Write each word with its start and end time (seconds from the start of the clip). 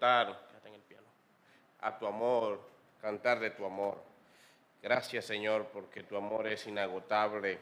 cantar 0.00 0.40
a 1.80 1.98
tu 1.98 2.06
amor, 2.06 2.58
cantar 3.02 3.38
de 3.38 3.50
tu 3.50 3.66
amor. 3.66 4.02
Gracias 4.82 5.26
Señor 5.26 5.66
porque 5.74 6.02
tu 6.04 6.16
amor 6.16 6.46
es 6.46 6.66
inagotable, 6.66 7.58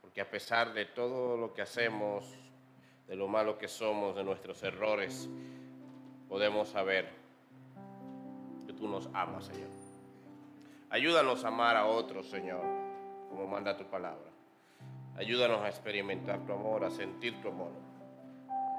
porque 0.00 0.22
a 0.22 0.30
pesar 0.30 0.72
de 0.72 0.86
todo 0.86 1.36
lo 1.36 1.52
que 1.52 1.60
hacemos, 1.60 2.24
de 3.06 3.14
lo 3.14 3.28
malo 3.28 3.58
que 3.58 3.68
somos, 3.68 4.16
de 4.16 4.24
nuestros 4.24 4.62
errores, 4.62 5.28
podemos 6.30 6.70
saber 6.70 7.10
que 8.66 8.72
tú 8.72 8.88
nos 8.88 9.10
amas, 9.12 9.44
Señor. 9.44 9.68
Ayúdanos 10.88 11.44
a 11.44 11.48
amar 11.48 11.76
a 11.76 11.84
otros, 11.84 12.30
Señor, 12.30 12.62
como 13.28 13.46
manda 13.46 13.76
tu 13.76 13.84
palabra. 13.84 14.30
Ayúdanos 15.16 15.60
a 15.60 15.68
experimentar 15.68 16.40
tu 16.46 16.54
amor, 16.54 16.84
a 16.84 16.90
sentir 16.90 17.38
tu 17.42 17.48
amor. 17.48 17.89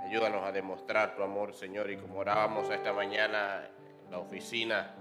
Ayúdanos 0.03 0.43
a 0.43 0.51
demostrar 0.51 1.15
tu 1.15 1.23
amor, 1.23 1.53
Señor, 1.53 1.89
y 1.89 1.97
como 1.97 2.19
orábamos 2.19 2.69
esta 2.69 2.91
mañana 2.93 3.67
en 4.05 4.11
la 4.11 4.19
oficina, 4.19 4.93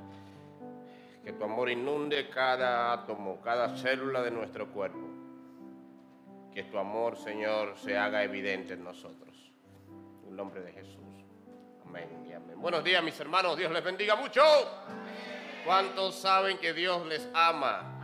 que 1.25 1.33
tu 1.33 1.45
amor 1.45 1.69
inunde 1.69 2.29
cada 2.29 2.93
átomo, 2.93 3.41
cada 3.41 3.77
célula 3.77 4.23
de 4.23 4.31
nuestro 4.31 4.69
cuerpo. 4.69 5.09
Que 6.55 6.65
tu 6.65 6.79
amor, 6.79 7.17
Señor, 7.17 7.77
se 7.77 7.97
haga 7.97 8.25
evidente 8.25 8.75
en 8.75 8.85
nosotros. 8.85 9.53
En 10.27 10.37
nombre 10.37 10.63
de 10.63 10.73
Jesús. 10.73 11.01
Amén 11.87 12.27
y 12.29 12.33
amén. 12.33 12.61
Buenos 12.61 12.83
días, 12.85 13.03
mis 13.03 13.19
hermanos. 13.21 13.57
Dios 13.57 13.71
les 13.73 13.85
bendiga 13.85 14.17
mucho. 14.17 14.43
¿Cuántos 15.65 16.15
saben 16.15 16.59
que 16.59 16.73
Dios 16.73 17.07
les 17.07 17.29
ama? 17.35 18.00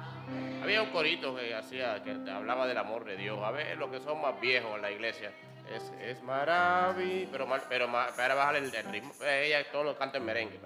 Había 0.67 0.83
un 0.83 0.91
corito 0.91 1.35
que 1.37 1.55
hacía, 1.55 2.03
que 2.03 2.11
hablaba 2.29 2.67
del 2.67 2.77
amor 2.77 3.05
de 3.05 3.17
Dios. 3.17 3.39
A 3.41 3.53
ver, 3.53 3.79
los 3.79 3.89
que 3.89 4.01
son 4.01 4.21
más 4.21 4.41
viejos 4.41 4.75
en 4.75 4.83
la 4.83 4.91
iglesia. 4.91 5.31
Es, 5.73 5.93
es 6.03 6.21
maravilloso. 6.25 7.31
Pero, 7.31 7.47
pero, 7.69 7.87
para 7.93 8.35
bajar 8.35 8.57
el, 8.57 8.73
ritmo. 8.73 9.13
Ella 9.25 9.65
todos 9.71 9.85
lo 9.85 9.97
canta 9.97 10.19
en 10.19 10.25
merengue. 10.25 10.59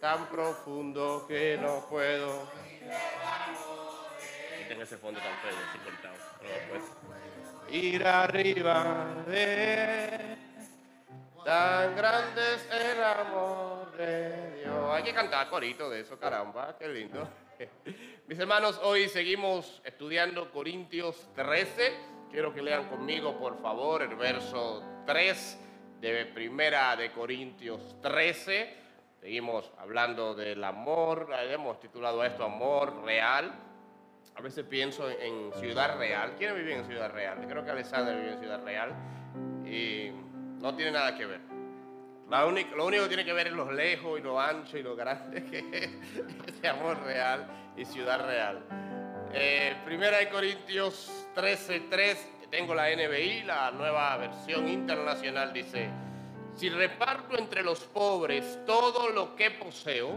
Tan 0.00 0.26
profundo 0.30 1.26
que 1.28 1.58
no 1.60 1.86
puedo. 1.90 2.48
Quiten 4.58 4.80
ese 4.80 4.96
fondo 4.96 5.20
tan 5.20 5.36
feo, 5.36 5.56
así 5.68 5.78
cortado. 5.78 6.16
Ir 7.70 8.06
arriba 8.06 9.06
de 9.26 10.38
tan 11.44 11.94
grande 11.94 12.54
es 12.54 12.68
el 12.70 13.04
amor 13.04 13.92
de 13.98 14.62
Dios. 14.62 14.90
Hay 14.90 15.02
que 15.02 15.12
cantar 15.12 15.50
corito 15.50 15.90
de 15.90 16.00
eso, 16.00 16.18
caramba, 16.18 16.76
qué 16.78 16.88
lindo. 16.88 17.28
Mis 18.32 18.40
hermanos, 18.40 18.80
hoy 18.82 19.10
seguimos 19.10 19.82
estudiando 19.84 20.50
Corintios 20.50 21.28
13. 21.34 21.92
Quiero 22.30 22.54
que 22.54 22.62
lean 22.62 22.88
conmigo, 22.88 23.38
por 23.38 23.60
favor, 23.60 24.00
el 24.00 24.16
verso 24.16 24.82
3 25.04 25.60
de 26.00 26.24
Primera 26.24 26.96
de 26.96 27.12
Corintios 27.12 28.00
13. 28.00 28.74
Seguimos 29.20 29.70
hablando 29.76 30.34
del 30.34 30.64
amor, 30.64 31.28
hemos 31.50 31.78
titulado 31.78 32.24
esto 32.24 32.44
Amor 32.44 33.04
Real. 33.04 33.52
A 34.34 34.40
veces 34.40 34.64
pienso 34.64 35.10
en 35.10 35.52
Ciudad 35.60 35.98
Real. 35.98 36.34
¿Quién 36.38 36.54
vive 36.54 36.74
en 36.74 36.86
Ciudad 36.86 37.12
Real? 37.12 37.46
Creo 37.46 37.62
que 37.62 37.70
Alexander 37.70 38.16
vive 38.16 38.32
en 38.32 38.38
Ciudad 38.38 38.64
Real. 38.64 38.94
Y 39.66 40.10
no 40.58 40.74
tiene 40.74 40.92
nada 40.92 41.14
que 41.18 41.26
ver. 41.26 41.51
Lo 42.32 42.86
único 42.86 43.02
que 43.02 43.08
tiene 43.08 43.24
que 43.26 43.32
ver 43.34 43.48
es 43.48 43.52
lo 43.52 43.70
lejos 43.70 44.18
y 44.18 44.22
lo 44.22 44.40
ancho 44.40 44.78
y 44.78 44.82
lo 44.82 44.96
grande 44.96 45.44
que 45.50 45.90
es 46.46 46.64
amor 46.64 46.98
real 47.02 47.46
y 47.76 47.84
ciudad 47.84 48.24
real. 48.26 48.64
Eh, 49.34 49.76
primera 49.84 50.16
de 50.18 50.30
Corintios 50.30 51.26
13:3, 51.34 52.16
tengo 52.50 52.74
la 52.74 52.88
NBI, 52.88 53.42
la 53.42 53.70
nueva 53.70 54.16
versión 54.16 54.66
internacional, 54.66 55.52
dice, 55.52 55.90
si 56.54 56.70
reparto 56.70 57.38
entre 57.38 57.62
los 57.62 57.80
pobres 57.80 58.58
todo 58.66 59.10
lo 59.10 59.36
que 59.36 59.50
poseo 59.50 60.16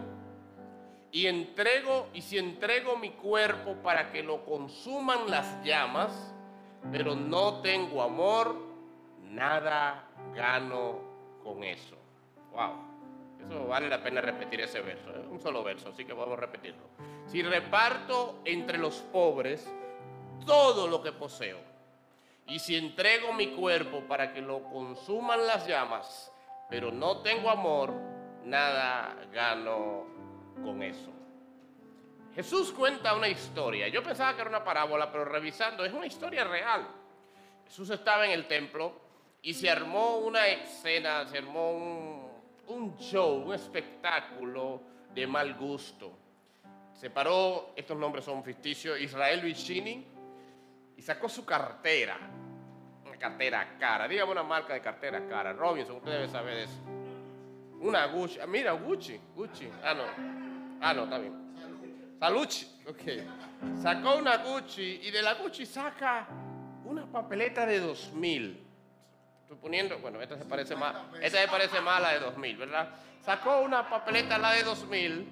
y 1.12 1.28
entrego 1.28 2.08
y 2.14 2.22
si 2.22 2.38
entrego 2.38 2.98
mi 2.98 3.12
cuerpo 3.12 3.75
para 3.84 4.12
que 4.12 4.24
lo 4.24 4.46
consuman 4.46 5.30
las 5.30 5.62
llamas, 5.66 6.34
pero 6.94 7.14
no 7.14 7.62
tengo 7.62 8.02
amor, 8.02 8.56
nada 9.22 10.09
gano 10.34 11.40
con 11.44 11.64
eso. 11.64 12.05
Wow. 12.56 12.96
Eso 13.46 13.68
vale 13.68 13.90
la 13.90 14.02
pena 14.02 14.22
repetir 14.22 14.62
ese 14.62 14.82
verso, 14.82 15.12
¿eh? 15.12 15.26
un 15.30 15.40
solo 15.40 15.64
verso, 15.64 15.90
así 15.90 16.06
que 16.06 16.14
vamos 16.14 16.38
a 16.38 16.42
repetirlo. 16.42 16.90
Si 17.28 17.44
reparto 17.44 18.42
entre 18.46 18.78
los 18.78 18.96
pobres 18.96 19.70
todo 20.46 20.88
lo 20.88 21.02
que 21.04 21.12
poseo, 21.12 21.60
y 22.48 22.60
si 22.60 22.76
entrego 22.76 23.34
mi 23.34 23.48
cuerpo 23.48 24.02
para 24.02 24.34
que 24.34 24.42
lo 24.42 24.64
consuman 24.64 25.46
las 25.46 25.68
llamas, 25.68 26.32
pero 26.70 26.92
no 26.92 27.22
tengo 27.22 27.50
amor, 27.50 27.94
nada 28.44 29.16
gano 29.32 30.06
con 30.64 30.82
eso. 30.82 31.12
Jesús 32.36 32.72
cuenta 32.72 33.16
una 33.16 33.28
historia. 33.30 33.88
Yo 33.88 34.04
pensaba 34.04 34.36
que 34.36 34.42
era 34.42 34.50
una 34.50 34.64
parábola, 34.64 35.12
pero 35.12 35.26
revisando, 35.26 35.86
es 35.86 35.94
una 35.94 36.06
historia 36.06 36.44
real. 36.44 36.88
Jesús 37.66 37.90
estaba 37.90 38.26
en 38.26 38.32
el 38.32 38.48
templo 38.48 38.94
y 39.42 39.54
se 39.54 39.70
armó 39.70 40.18
una 40.18 40.48
escena, 40.48 41.26
se 41.28 41.38
armó 41.38 41.72
un, 41.72 42.25
show, 43.00 43.44
un 43.46 43.53
espectáculo 43.53 44.81
de 45.14 45.28
mal 45.28 45.53
gusto. 45.56 46.12
Se 46.94 47.09
paró, 47.09 47.74
estos 47.76 47.98
nombres 47.98 48.26
son 48.26 48.44
ficticios, 48.44 49.00
Israel 49.00 49.42
Vicini, 49.42 50.06
y 50.98 51.02
sacó 51.02 51.28
su 51.28 51.46
cartera 51.46 52.18
cartera 53.18 53.78
cara. 53.80 54.08
Dígame 54.08 54.31
una 54.31 54.44
marca 54.44 54.74
de 54.74 54.81
cartera 54.81 55.28
cara. 55.28 55.54
Robinson, 55.54 55.98
usted 55.98 56.12
debe 56.12 56.28
saber 56.28 56.58
eso. 56.59 56.80
Una 57.81 58.06
Gucci. 58.08 58.40
Ah, 58.40 58.48
mira, 58.48 58.72
Gucci. 58.74 59.20
Gucci. 59.36 59.70
Ah, 59.84 59.94
no. 59.94 60.04
Ah, 60.81 60.94
no, 60.94 61.04
está 61.04 61.18
bien. 61.18 61.34
Salucci. 62.20 62.68
Ok. 62.88 63.81
Sacó 63.81 64.18
una 64.18 64.38
Gucci 64.38 65.02
y 65.04 65.12
de 65.12 65.22
la 65.22 65.34
Gucci 65.36 65.66
saca 65.66 66.28
una 66.86 67.06
papeleta 67.06 67.66
de 67.66 67.80
2000. 67.80 68.65
Suponiendo, 69.47 70.00
bueno, 70.00 70.22
esta 70.22 70.38
se 70.38 70.45
parece 70.45 70.75
más, 70.75 70.95
esta 71.22 71.41
se 71.41 71.47
parece 71.47 71.81
más 71.81 71.97
a 71.97 72.00
la 72.00 72.13
de 72.13 72.19
2000, 72.19 72.57
¿verdad? 72.57 72.89
Sacó 73.22 73.61
una 73.61 73.89
papeleta, 73.89 74.38
la 74.38 74.51
de 74.51 74.63
2000, 74.63 75.29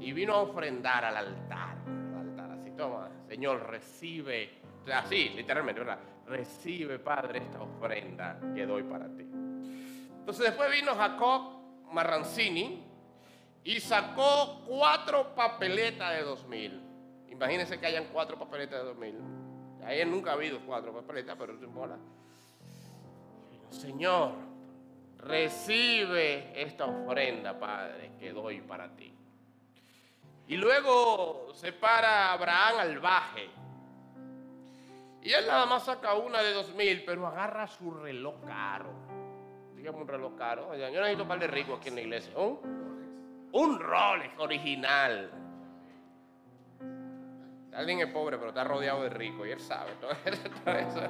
y 0.00 0.12
vino 0.12 0.34
a 0.34 0.42
ofrendar 0.42 1.04
al 1.04 1.16
altar. 1.16 1.76
Al 1.86 2.28
altar, 2.28 2.50
así, 2.52 2.70
toma, 2.76 3.08
Señor, 3.28 3.68
recibe, 3.68 4.50
así, 4.92 5.30
literalmente, 5.30 5.80
¿verdad? 5.80 5.98
recibe, 6.26 6.98
Padre, 6.98 7.40
esta 7.40 7.60
ofrenda 7.60 8.38
que 8.54 8.66
doy 8.66 8.82
para 8.84 9.06
ti. 9.06 9.22
Entonces 9.22 10.46
después 10.46 10.70
vino 10.70 10.94
Jacob 10.94 11.92
Marrancini 11.92 12.84
y 13.64 13.80
sacó 13.80 14.64
cuatro 14.66 15.34
papeletas 15.34 16.12
de 16.12 16.22
dos 16.22 16.46
mil. 16.46 16.80
Imagínense 17.28 17.78
que 17.78 17.86
hayan 17.86 18.06
cuatro 18.12 18.38
papeletas 18.38 18.80
de 18.80 18.88
dos 18.88 18.96
mil. 18.96 19.16
Ahí 19.84 20.04
nunca 20.04 20.30
ha 20.30 20.34
habido 20.34 20.60
cuatro 20.64 20.92
papeletas, 20.92 21.36
pero 21.38 21.52
no 21.54 21.64
importa. 21.64 21.98
Señor, 23.72 24.34
recibe 25.18 26.52
esta 26.60 26.86
ofrenda, 26.86 27.58
Padre, 27.58 28.12
que 28.18 28.32
doy 28.32 28.60
para 28.60 28.88
ti. 28.94 29.12
Y 30.48 30.56
luego 30.56 31.48
se 31.54 31.72
para 31.72 32.32
Abraham 32.32 32.78
al 32.78 32.98
baje 32.98 33.62
y 35.22 35.32
él 35.32 35.46
nada 35.46 35.66
más 35.66 35.84
saca 35.84 36.14
una 36.14 36.42
de 36.42 36.52
dos 36.52 36.74
mil, 36.74 37.04
pero 37.04 37.26
agarra 37.26 37.68
su 37.68 37.92
reloj 37.92 38.34
caro. 38.44 38.90
Dígame 39.76 39.98
un 39.98 40.08
reloj 40.08 40.34
caro. 40.36 40.74
Yo 40.74 40.90
necesito 40.90 41.22
un 41.22 41.28
par 41.28 41.38
de 41.38 41.46
rico 41.46 41.74
aquí 41.74 41.88
en 41.88 41.94
la 41.94 42.00
iglesia. 42.00 42.36
Un, 42.36 43.48
un 43.52 43.78
Rolex 43.78 44.36
original. 44.38 45.30
Alguien 47.72 48.00
es 48.00 48.08
pobre, 48.08 48.36
pero 48.36 48.48
está 48.48 48.64
rodeado 48.64 49.04
de 49.04 49.10
rico 49.10 49.46
y 49.46 49.52
él 49.52 49.60
sabe 49.60 49.92
todo 50.00 50.10
eso. 50.24 51.02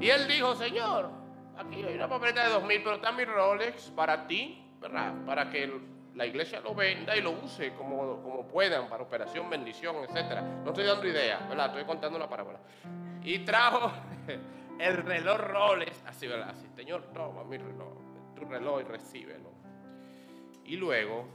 Y 0.00 0.08
él 0.08 0.26
dijo, 0.26 0.54
Señor, 0.54 1.10
aquí 1.58 1.82
hay 1.82 1.94
una 1.94 2.08
papeleta 2.08 2.44
de 2.44 2.50
dos 2.50 2.64
mil, 2.64 2.82
pero 2.82 2.96
está 2.96 3.12
mi 3.12 3.24
Rolex 3.24 3.90
para 3.90 4.26
ti, 4.26 4.62
¿verdad? 4.80 5.14
Para 5.24 5.50
que 5.50 5.72
la 6.14 6.26
iglesia 6.26 6.60
lo 6.60 6.74
venda 6.74 7.16
y 7.16 7.20
lo 7.20 7.32
use 7.32 7.74
como, 7.74 8.22
como 8.22 8.46
puedan 8.48 8.88
para 8.88 9.02
operación, 9.02 9.50
bendición, 9.50 9.96
etc. 9.96 10.40
No 10.64 10.70
estoy 10.70 10.84
dando 10.84 11.06
idea, 11.06 11.46
¿verdad? 11.48 11.66
Estoy 11.66 11.84
contando 11.84 12.16
una 12.16 12.28
parábola. 12.28 12.58
Y 13.22 13.40
trajo 13.40 13.92
el 14.78 14.96
reloj 14.96 15.38
Rolex, 15.38 16.02
así, 16.06 16.26
¿verdad? 16.26 16.50
Así, 16.50 16.66
Señor, 16.74 17.02
toma 17.12 17.44
mi 17.44 17.58
reloj, 17.58 17.92
tu 18.34 18.44
reloj 18.44 18.80
y 18.80 18.84
recíbelo. 18.84 19.50
Y 20.64 20.76
luego 20.76 21.26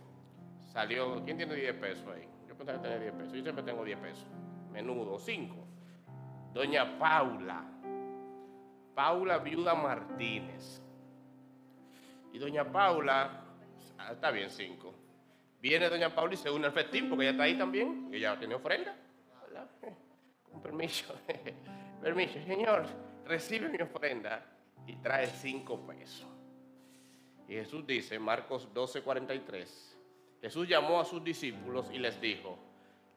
salió, 0.73 1.23
¿quién 1.23 1.37
tiene 1.37 1.55
10 1.55 1.75
pesos 1.75 2.07
ahí? 2.13 2.27
Yo 2.47 2.55
cuenta 2.55 2.73
que 2.73 2.79
tener 2.79 2.99
10 2.99 3.13
pesos? 3.13 3.33
Yo 3.33 3.43
siempre 3.43 3.63
tengo 3.63 3.83
10 3.83 3.99
pesos. 3.99 4.27
Menudo, 4.71 5.19
5. 5.19 5.55
Doña 6.53 6.97
Paula. 6.97 7.70
Paula 9.01 9.39
Viuda 9.39 9.73
Martínez. 9.73 10.79
Y 12.33 12.37
doña 12.37 12.71
Paula, 12.71 13.45
ah, 13.97 14.11
está 14.11 14.29
bien, 14.29 14.47
5. 14.47 14.93
Viene 15.59 15.89
doña 15.89 16.13
Paula 16.13 16.35
y 16.35 16.37
se 16.37 16.51
une 16.51 16.67
al 16.67 16.71
festín 16.71 17.09
porque 17.09 17.23
ella 17.23 17.31
está 17.31 17.43
ahí 17.45 17.57
también. 17.57 18.11
Ella 18.13 18.37
tiene 18.37 18.53
ofrenda. 18.53 18.95
¿verdad? 19.41 19.67
Con 20.51 20.61
permiso. 20.61 21.15
permiso, 22.03 22.39
señor. 22.45 22.85
Recibe 23.25 23.69
mi 23.69 23.81
ofrenda 23.81 24.45
y 24.85 24.95
trae 24.97 25.25
5 25.25 25.87
pesos. 25.87 26.27
Y 27.47 27.53
Jesús 27.53 27.87
dice, 27.87 28.19
Marcos 28.19 28.71
12:43, 28.71 29.97
Jesús 30.41 30.67
llamó 30.67 30.99
a 30.99 31.05
sus 31.05 31.23
discípulos 31.23 31.89
y 31.91 31.97
les 31.97 32.21
dijo, 32.21 32.59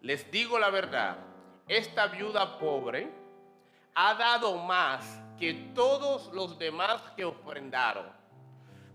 les 0.00 0.30
digo 0.30 0.58
la 0.58 0.70
verdad, 0.70 1.18
esta 1.68 2.06
viuda 2.06 2.58
pobre 2.58 3.23
ha 3.94 4.14
dado 4.14 4.56
más 4.56 5.20
que 5.38 5.54
todos 5.74 6.32
los 6.32 6.58
demás 6.58 7.00
que 7.16 7.24
ofrendaron, 7.24 8.06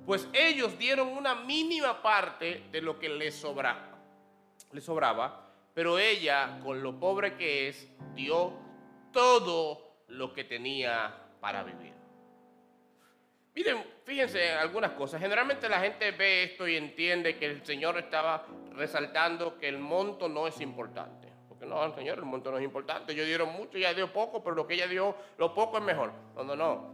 pues 0.06 0.28
ellos 0.34 0.78
dieron 0.78 1.10
una 1.10 1.36
mínima 1.36 2.02
parte 2.02 2.66
de 2.72 2.82
lo 2.82 2.98
que 2.98 3.10
les 3.10 3.36
sobraba, 3.36 3.98
sobraba, 4.80 5.46
pero 5.74 6.00
ella, 6.00 6.60
con 6.64 6.82
lo 6.82 7.00
pobre 7.00 7.36
que 7.36 7.68
es, 7.68 7.88
dio 8.16 8.54
todo 9.12 10.04
lo 10.08 10.34
que 10.34 10.44
tenía 10.44 11.14
para 11.40 11.64
vivir. 11.64 11.94
Miren, 13.56 13.84
fíjense 14.06 14.52
algunas 14.52 14.92
cosas. 14.92 15.22
Generalmente 15.22 15.68
la 15.68 15.80
gente 15.80 16.12
ve 16.12 16.44
esto 16.44 16.68
y 16.68 16.76
entiende 16.76 17.38
que 17.38 17.46
el 17.46 17.66
Señor 17.66 17.98
estaba 17.98 18.46
resaltando 18.74 19.58
que 19.58 19.68
el 19.68 19.78
monto 19.78 20.30
no 20.30 20.48
es 20.48 20.62
importante. 20.62 21.29
No, 21.62 21.94
Señor, 21.94 22.18
el 22.20 22.26
monto 22.26 22.52
no 22.52 22.58
es 22.58 22.64
importante. 22.64 23.14
Ellos 23.14 23.26
dieron 23.26 23.52
mucho, 23.54 23.78
ella 23.78 23.94
dio 23.94 24.12
poco, 24.12 24.42
pero 24.44 24.56
lo 24.56 24.66
que 24.66 24.76
ella 24.76 24.88
dio, 24.88 25.16
lo 25.38 25.54
poco 25.54 25.78
es 25.78 25.84
mejor. 25.84 26.12
No, 26.36 26.44
no, 26.44 26.56
no. 26.56 26.94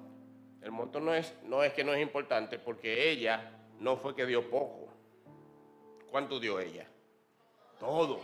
El 0.62 0.72
monto 0.72 1.00
no 1.00 1.14
es, 1.14 1.36
no 1.44 1.64
es 1.64 1.74
que 1.74 1.84
no 1.84 1.94
es 1.94 2.02
importante, 2.02 2.58
porque 2.58 3.12
ella 3.12 3.52
no 3.80 3.98
fue 3.98 4.16
que 4.16 4.26
dio 4.26 4.50
poco. 4.50 4.88
¿Cuánto 6.10 6.40
dio 6.40 6.60
ella? 6.60 6.88
Todo. 7.80 8.20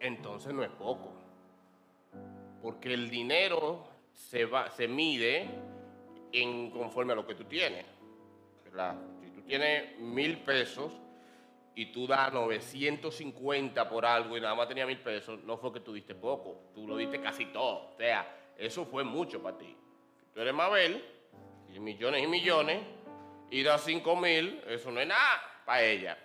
Entonces 0.00 0.52
no 0.52 0.64
es 0.64 0.70
poco. 0.70 1.12
Porque 2.60 2.92
el 2.92 3.08
dinero 3.08 3.84
se, 4.12 4.46
va, 4.46 4.70
se 4.70 4.88
mide 4.88 5.48
en 6.32 6.70
conforme 6.70 7.12
a 7.12 7.16
lo 7.16 7.26
que 7.26 7.34
tú 7.34 7.44
tienes. 7.44 7.86
Si 9.20 9.30
tú 9.30 9.42
tienes 9.42 9.98
mil 9.98 10.38
pesos 10.38 11.01
y 11.74 11.86
tú 11.86 12.06
das 12.06 12.32
950 12.32 13.88
por 13.88 14.04
algo 14.04 14.36
y 14.36 14.40
nada 14.40 14.54
más 14.54 14.68
tenía 14.68 14.86
mil 14.86 14.98
pesos, 14.98 15.42
no 15.44 15.56
fue 15.56 15.72
que 15.72 15.80
tú 15.80 15.92
diste 15.92 16.14
poco, 16.14 16.70
tú 16.74 16.86
lo 16.86 16.96
diste 16.96 17.20
casi 17.20 17.46
todo. 17.46 17.90
O 17.92 17.96
sea, 17.96 18.52
eso 18.56 18.84
fue 18.84 19.04
mucho 19.04 19.42
para 19.42 19.58
ti. 19.58 19.76
Tú 20.34 20.40
eres 20.40 20.54
Mabel, 20.54 21.04
y 21.74 21.80
millones 21.80 22.22
y 22.22 22.26
millones, 22.26 22.82
y 23.50 23.62
das 23.62 23.82
cinco 23.84 24.16
mil, 24.16 24.62
eso 24.66 24.90
no 24.90 25.00
es 25.00 25.06
nada 25.06 25.42
para 25.64 25.82
ella. 25.82 26.18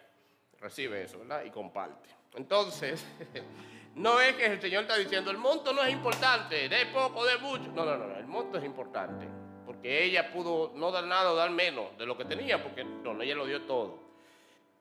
Recibe 0.59 1.03
eso, 1.03 1.19
¿verdad? 1.19 1.43
Y 1.45 1.49
comparte. 1.49 2.09
Entonces, 2.35 3.05
no 3.95 4.19
es 4.19 4.33
que 4.35 4.45
el 4.45 4.61
Señor 4.61 4.83
está 4.83 4.97
diciendo, 4.97 5.31
el 5.31 5.37
monto 5.37 5.73
no 5.73 5.83
es 5.83 5.91
importante, 5.91 6.67
de 6.67 6.85
poco, 6.87 7.25
de 7.25 7.37
mucho. 7.37 7.71
No, 7.73 7.85
no, 7.85 7.97
no, 7.97 8.17
el 8.17 8.27
monto 8.27 8.57
es 8.57 8.65
importante 8.65 9.27
porque 9.67 10.05
ella 10.05 10.31
pudo 10.31 10.71
no 10.75 10.91
dar 10.91 11.03
nada 11.03 11.33
o 11.33 11.35
dar 11.35 11.51
menos 11.51 11.95
de 11.97 12.05
lo 12.05 12.17
que 12.17 12.23
tenía, 12.23 12.63
porque 12.63 12.85
no, 12.85 13.21
ella 13.21 13.35
lo 13.35 13.45
dio 13.45 13.63
todo. 13.63 14.06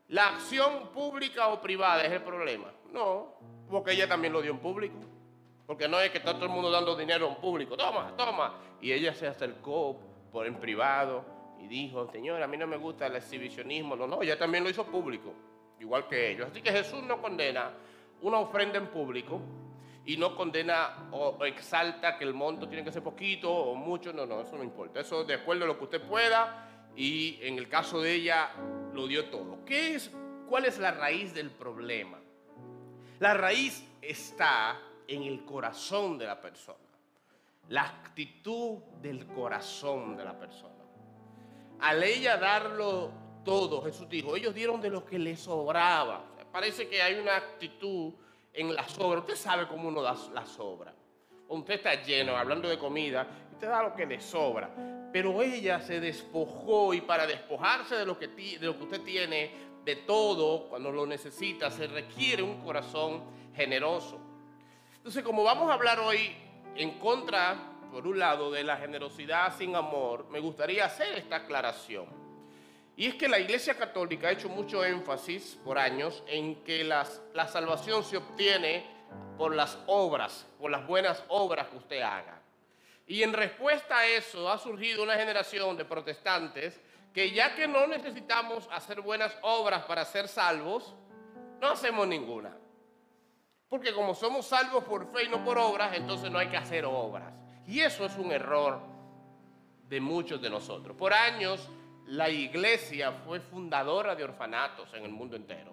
La 0.09 0.29
acción 0.29 0.89
pública 0.93 1.49
o 1.49 1.61
privada 1.61 2.05
es 2.05 2.13
el 2.13 2.23
problema. 2.23 2.73
No, 2.93 3.35
porque 3.69 3.93
ella 3.93 4.09
también 4.09 4.33
lo 4.33 4.41
dio 4.41 4.53
en 4.53 4.59
público. 4.59 4.97
Porque 5.67 5.89
no 5.89 5.99
es 5.99 6.11
que 6.11 6.19
está 6.19 6.33
todo 6.35 6.45
el 6.45 6.53
mundo 6.53 6.71
dando 6.71 6.95
dinero 6.95 7.27
en 7.29 7.35
público. 7.37 7.77
Toma, 7.77 8.15
toma. 8.17 8.55
Y 8.81 8.93
ella 8.93 9.13
se 9.15 9.27
acercó 9.27 9.99
por 10.31 10.47
en 10.47 10.57
privado 10.57 11.25
y 11.61 11.67
dijo, 11.67 12.09
Señor, 12.13 12.41
a 12.41 12.47
mí 12.47 12.57
no 12.57 12.69
me 12.69 12.77
gusta 12.77 13.07
el 13.07 13.17
exhibicionismo. 13.17 13.97
No, 13.97 14.07
no, 14.07 14.23
ella 14.23 14.39
también 14.39 14.63
lo 14.63 14.71
hizo 14.71 14.85
público, 14.87 15.35
igual 15.81 16.07
que 16.07 16.31
ellos. 16.31 16.49
Así 16.51 16.63
que 16.63 16.71
Jesús 16.71 17.03
no 17.03 17.21
condena 17.21 17.73
una 18.23 18.39
ofrenda 18.39 18.79
en 18.79 18.87
público 18.87 19.41
y 20.05 20.17
no 20.17 20.37
condena 20.37 21.09
o 21.11 21.45
exalta 21.45 22.17
que 22.17 22.25
el 22.25 22.33
monto 22.33 22.69
tiene 22.69 22.85
que 22.85 22.93
ser 22.93 23.03
poquito 23.03 23.53
o 23.53 23.75
mucho, 23.75 24.13
no, 24.13 24.25
no, 24.25 24.41
eso 24.41 24.57
no 24.57 24.63
importa. 24.63 25.01
Eso 25.01 25.25
de 25.25 25.35
acuerdo 25.35 25.65
a 25.65 25.67
lo 25.67 25.77
que 25.77 25.85
usted 25.85 26.03
pueda 26.03 26.66
y 26.97 27.39
en 27.43 27.59
el 27.59 27.69
caso 27.69 28.01
de 28.01 28.15
ella 28.15 28.51
lo 28.93 29.07
dio 29.07 29.27
todo. 29.27 29.65
¿Qué 29.65 29.95
es, 29.95 30.11
¿Cuál 30.49 30.65
es 30.65 30.79
la 30.79 30.91
raíz 30.91 31.35
del 31.35 31.51
problema? 31.51 32.19
La 33.19 33.35
raíz 33.35 33.87
está 34.01 34.81
en 35.07 35.23
el 35.23 35.45
corazón 35.45 36.19
de 36.19 36.27
la 36.27 36.41
persona, 36.41 36.79
la 37.69 37.83
actitud 37.83 38.79
del 39.01 39.27
corazón 39.27 40.17
de 40.17 40.25
la 40.25 40.39
persona. 40.39 40.75
Al 41.81 42.03
ella 42.03 42.39
darlo 42.39 43.11
todo, 43.45 43.83
Jesús 43.83 44.09
dijo, 44.09 44.35
ellos 44.35 44.55
dieron 44.55 44.81
de 44.81 44.91
lo 44.91 45.05
que 45.05 45.19
les 45.19 45.41
sobraba. 45.41 46.25
parece 46.51 46.89
que 46.89 47.03
hay 47.03 47.19
una 47.19 47.37
actitud 47.37 48.15
en 48.55 48.75
la 48.75 48.89
sobra. 48.89 49.21
Usted 49.21 49.37
sabe 49.37 49.69
cómo 49.69 49.89
uno 49.89 50.01
da 50.01 50.17
la 50.33 50.47
sobra. 50.47 50.95
Usted 51.49 51.75
está 51.75 52.03
lleno, 52.03 52.37
hablando 52.37 52.69
de 52.69 52.79
comida, 52.79 53.27
usted 53.53 53.69
da 53.69 53.83
lo 53.83 53.95
que 53.95 54.07
le 54.07 54.21
sobra. 54.21 54.71
Pero 55.17 55.41
ella 55.41 55.81
se 55.81 55.99
despojó 55.99 56.93
y 56.93 57.01
para 57.01 57.27
despojarse 57.27 57.95
de 57.95 58.05
lo 58.05 58.19
que, 58.19 58.29
de 58.29 58.67
lo 58.67 58.77
que 58.77 58.85
usted 58.85 59.01
tiene, 59.01 59.51
de 59.83 59.97
todo, 59.97 60.69
cuando 60.69 60.93
lo 60.93 61.07
necesita, 61.07 61.71
se 61.71 61.87
requiere 61.87 62.43
un 62.43 62.63
corazón 62.63 63.23
generoso. 63.55 64.21
Entonces, 64.95 65.23
como 65.23 65.43
vamos 65.43 65.71
a 65.71 65.73
hablar 65.73 66.01
hoy 66.01 66.37
en 66.75 66.99
contra, 66.99 67.57
por 67.91 68.07
un 68.07 68.19
lado, 68.19 68.51
de 68.51 68.63
la 68.63 68.77
generosidad 68.77 69.57
sin 69.57 69.75
amor, 69.75 70.27
me 70.29 70.39
gustaría 70.39 70.85
hacer 70.85 71.17
esta 71.17 71.37
aclaración. 71.37 72.05
Y 72.95 73.07
es 73.07 73.15
que 73.15 73.27
la 73.27 73.39
Iglesia 73.39 73.75
Católica 73.75 74.29
ha 74.29 74.33
hecho 74.33 74.51
mucho 74.51 74.85
énfasis 74.85 75.59
por 75.65 75.79
años 75.79 76.23
en 76.27 76.57
que 76.57 76.85
las, 76.85 77.23
la 77.33 77.49
salvación 77.49 78.05
se 78.05 78.19
obtiene 78.19 78.85
por 79.39 79.55
las 79.55 79.79
obras, 79.87 80.47
por 80.61 80.71
las 80.71 80.87
buenas 80.87 81.25
obras 81.29 81.69
que 81.69 81.79
usted 81.79 82.03
haga. 82.03 82.36
Y 83.07 83.23
en 83.23 83.33
respuesta 83.33 83.99
a 83.99 84.07
eso 84.07 84.51
ha 84.51 84.59
surgido 84.59 85.03
una 85.03 85.15
generación 85.15 85.77
de 85.77 85.85
protestantes 85.85 86.81
que 87.15 87.31
ya 87.31 87.55
que 87.55 87.69
no 87.69 87.87
necesitamos 87.87 88.69
hacer 88.73 89.01
buenas 89.01 89.37
obras 89.43 89.85
para 89.85 90.05
ser 90.05 90.29
salvos, 90.29 90.95
no 91.61 91.69
hacemos 91.69 92.07
ninguna. 92.07 92.55
Porque 93.69 93.95
como 93.95 94.15
somos 94.15 94.47
salvos 94.47 94.85
por 94.85 95.11
fe 95.13 95.25
y 95.25 95.29
no 95.29 95.45
por 95.45 95.57
obras, 95.57 95.97
entonces 95.97 96.31
no 96.31 96.39
hay 96.39 96.49
que 96.49 96.57
hacer 96.57 96.85
obras. 96.85 97.33
Y 97.67 97.81
eso 97.81 98.05
es 98.05 98.17
un 98.17 98.33
error 98.33 98.81
de 99.89 100.01
muchos 100.01 100.43
de 100.43 100.51
nosotros. 100.51 100.97
Por 100.97 101.15
años 101.15 101.69
la 102.07 102.29
iglesia 102.29 103.13
fue 103.13 103.41
fundadora 103.41 104.15
de 104.15 104.25
orfanatos 104.25 104.93
en 104.95 105.05
el 105.05 105.11
mundo 105.11 105.37
entero. 105.37 105.73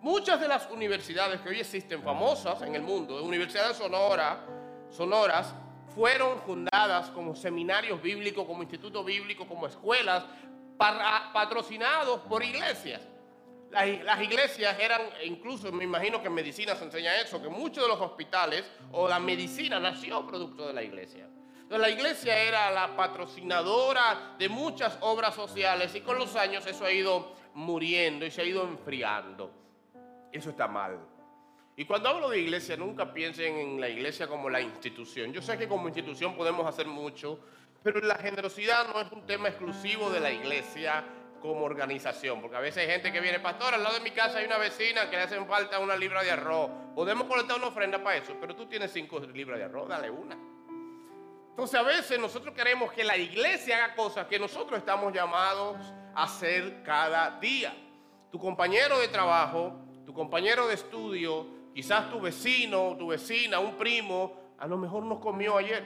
Muchas 0.00 0.40
de 0.40 0.46
las 0.46 0.70
universidades 0.70 1.40
que 1.40 1.48
hoy 1.48 1.60
existen 1.60 2.02
famosas 2.02 2.62
en 2.62 2.74
el 2.74 2.82
mundo, 2.82 3.22
universidades 3.24 3.76
sonora, 3.76 4.44
sonoras, 4.90 5.54
fueron 5.98 6.38
fundadas 6.42 7.10
como 7.10 7.34
seminarios 7.34 8.00
bíblicos, 8.00 8.46
como 8.46 8.62
institutos 8.62 9.04
bíblicos, 9.04 9.48
como 9.48 9.66
escuelas, 9.66 10.24
patrocinados 10.78 12.20
por 12.20 12.44
iglesias. 12.44 13.02
Las, 13.72 13.88
las, 14.04 14.22
iglesias 14.22 14.78
eran, 14.78 15.02
incluso 15.24 15.72
me 15.72 15.82
imagino 15.82 16.20
que 16.22 16.28
en 16.28 16.34
medicina 16.34 16.76
se 16.76 16.84
enseña 16.84 17.20
eso, 17.20 17.42
que 17.42 17.48
muchos 17.48 17.82
de 17.82 17.88
los 17.88 18.00
hospitales 18.00 18.64
o 18.92 19.08
la 19.08 19.18
medicina 19.18 19.80
nació 19.80 20.24
producto 20.24 20.68
de 20.68 20.72
la 20.72 20.84
iglesia. 20.84 21.28
La 21.68 21.90
iglesia 21.90 22.38
era 22.38 22.70
la 22.70 22.94
patrocinadora 22.94 24.36
de 24.38 24.48
muchas 24.48 24.96
obras 25.00 25.34
sociales 25.34 25.96
y 25.96 26.02
con 26.02 26.16
los 26.16 26.36
años 26.36 26.64
eso 26.64 26.84
ha 26.84 26.92
ido 26.92 27.34
muriendo 27.54 28.24
y 28.24 28.30
se 28.30 28.42
ha 28.42 28.44
ido 28.44 28.62
enfriando. 28.62 29.50
Eso 30.30 30.50
está 30.50 30.68
mal. 30.68 31.00
Y 31.78 31.84
cuando 31.84 32.08
hablo 32.08 32.28
de 32.28 32.40
iglesia, 32.40 32.76
nunca 32.76 33.14
piensen 33.14 33.56
en 33.56 33.80
la 33.80 33.88
iglesia 33.88 34.26
como 34.26 34.50
la 34.50 34.60
institución. 34.60 35.32
Yo 35.32 35.40
sé 35.40 35.56
que 35.56 35.68
como 35.68 35.86
institución 35.86 36.34
podemos 36.34 36.66
hacer 36.66 36.88
mucho, 36.88 37.38
pero 37.84 38.00
la 38.00 38.16
generosidad 38.16 38.92
no 38.92 39.00
es 39.00 39.12
un 39.12 39.24
tema 39.24 39.46
exclusivo 39.46 40.10
de 40.10 40.18
la 40.18 40.32
iglesia 40.32 41.04
como 41.40 41.64
organización, 41.64 42.40
porque 42.40 42.56
a 42.56 42.60
veces 42.60 42.78
hay 42.82 42.92
gente 42.92 43.12
que 43.12 43.20
viene, 43.20 43.38
pastor, 43.38 43.74
al 43.74 43.84
lado 43.84 43.94
de 43.94 44.00
mi 44.00 44.10
casa 44.10 44.38
hay 44.38 44.46
una 44.46 44.58
vecina 44.58 45.08
que 45.08 45.14
le 45.14 45.22
hacen 45.22 45.46
falta 45.46 45.78
una 45.78 45.94
libra 45.94 46.24
de 46.24 46.32
arroz. 46.32 46.68
Podemos 46.96 47.28
colectar 47.28 47.56
una 47.56 47.68
ofrenda 47.68 48.02
para 48.02 48.16
eso, 48.16 48.34
pero 48.40 48.56
tú 48.56 48.66
tienes 48.66 48.90
cinco 48.90 49.20
libras 49.20 49.60
de 49.60 49.66
arroz, 49.66 49.88
dale 49.88 50.10
una. 50.10 50.36
Entonces 51.50 51.78
a 51.78 51.84
veces 51.84 52.18
nosotros 52.18 52.56
queremos 52.56 52.90
que 52.92 53.04
la 53.04 53.16
iglesia 53.16 53.84
haga 53.84 53.94
cosas 53.94 54.26
que 54.26 54.40
nosotros 54.40 54.80
estamos 54.80 55.12
llamados 55.12 55.76
a 56.12 56.24
hacer 56.24 56.82
cada 56.82 57.38
día. 57.38 57.72
Tu 58.32 58.38
compañero 58.40 58.98
de 58.98 59.06
trabajo, 59.06 59.78
tu 60.04 60.12
compañero 60.12 60.66
de 60.66 60.74
estudio, 60.74 61.57
quizás 61.78 62.10
tu 62.10 62.18
vecino, 62.18 62.96
tu 62.98 63.06
vecina, 63.06 63.60
un 63.60 63.76
primo, 63.76 64.54
a 64.58 64.66
lo 64.66 64.76
mejor 64.76 65.04
no 65.04 65.20
comió 65.20 65.58
ayer. 65.58 65.84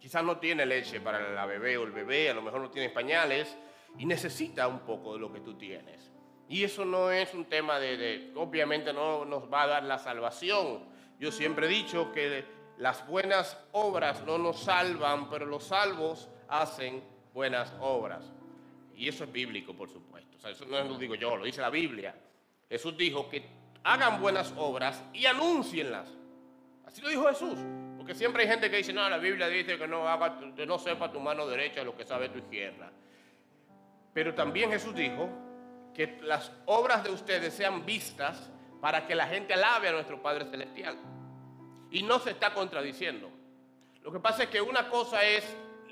Quizás 0.00 0.24
no 0.24 0.38
tiene 0.38 0.66
leche 0.66 1.00
para 1.00 1.30
la 1.30 1.46
bebé 1.46 1.76
o 1.76 1.84
el 1.84 1.92
bebé, 1.92 2.30
a 2.30 2.34
lo 2.34 2.42
mejor 2.42 2.62
no 2.62 2.68
tiene 2.68 2.88
pañales 2.88 3.56
y 3.96 4.04
necesita 4.04 4.66
un 4.66 4.80
poco 4.80 5.14
de 5.14 5.20
lo 5.20 5.32
que 5.32 5.38
tú 5.42 5.54
tienes. 5.54 6.10
Y 6.48 6.64
eso 6.64 6.84
no 6.84 7.12
es 7.12 7.34
un 7.34 7.44
tema 7.44 7.78
de, 7.78 7.96
de, 7.96 8.32
obviamente 8.34 8.92
no 8.92 9.24
nos 9.24 9.44
va 9.44 9.62
a 9.62 9.66
dar 9.68 9.84
la 9.84 9.96
salvación. 9.96 10.80
Yo 11.20 11.30
siempre 11.30 11.66
he 11.66 11.70
dicho 11.70 12.10
que 12.10 12.44
las 12.78 13.06
buenas 13.06 13.56
obras 13.70 14.24
no 14.26 14.38
nos 14.38 14.58
salvan, 14.58 15.30
pero 15.30 15.46
los 15.46 15.62
salvos 15.62 16.28
hacen 16.48 17.04
buenas 17.32 17.72
obras. 17.78 18.32
Y 18.96 19.06
eso 19.06 19.22
es 19.22 19.30
bíblico, 19.30 19.72
por 19.72 19.88
supuesto. 19.88 20.36
O 20.36 20.40
sea, 20.40 20.50
eso 20.50 20.66
no 20.66 20.82
lo 20.82 20.98
digo 20.98 21.14
yo, 21.14 21.36
lo 21.36 21.44
dice 21.44 21.60
la 21.60 21.70
Biblia. 21.70 22.12
Jesús 22.68 22.96
dijo 22.96 23.28
que 23.28 23.57
hagan 23.88 24.20
buenas 24.20 24.52
obras 24.56 25.02
y 25.14 25.24
anúncienlas. 25.24 26.08
Así 26.86 27.00
lo 27.00 27.08
dijo 27.08 27.26
Jesús. 27.26 27.58
Porque 27.96 28.14
siempre 28.14 28.42
hay 28.42 28.48
gente 28.48 28.70
que 28.70 28.76
dice, 28.76 28.92
no, 28.92 29.08
la 29.08 29.16
Biblia 29.16 29.48
dice 29.48 29.78
que 29.78 29.88
no, 29.88 30.06
haga, 30.06 30.38
que 30.54 30.66
no 30.66 30.78
sepa 30.78 31.10
tu 31.10 31.20
mano 31.20 31.46
derecha 31.46 31.82
lo 31.82 31.96
que 31.96 32.04
sabe 32.04 32.28
tu 32.28 32.38
izquierda. 32.38 32.90
Pero 34.12 34.34
también 34.34 34.70
Jesús 34.70 34.94
dijo 34.94 35.30
que 35.94 36.18
las 36.22 36.52
obras 36.66 37.02
de 37.02 37.10
ustedes 37.10 37.54
sean 37.54 37.86
vistas 37.86 38.50
para 38.80 39.06
que 39.06 39.14
la 39.14 39.26
gente 39.26 39.54
alabe 39.54 39.88
a 39.88 39.92
nuestro 39.92 40.20
Padre 40.20 40.44
Celestial. 40.44 40.98
Y 41.90 42.02
no 42.02 42.18
se 42.18 42.32
está 42.32 42.52
contradiciendo. 42.52 43.30
Lo 44.02 44.12
que 44.12 44.20
pasa 44.20 44.42
es 44.42 44.50
que 44.50 44.60
una 44.60 44.90
cosa 44.90 45.22
es 45.22 45.44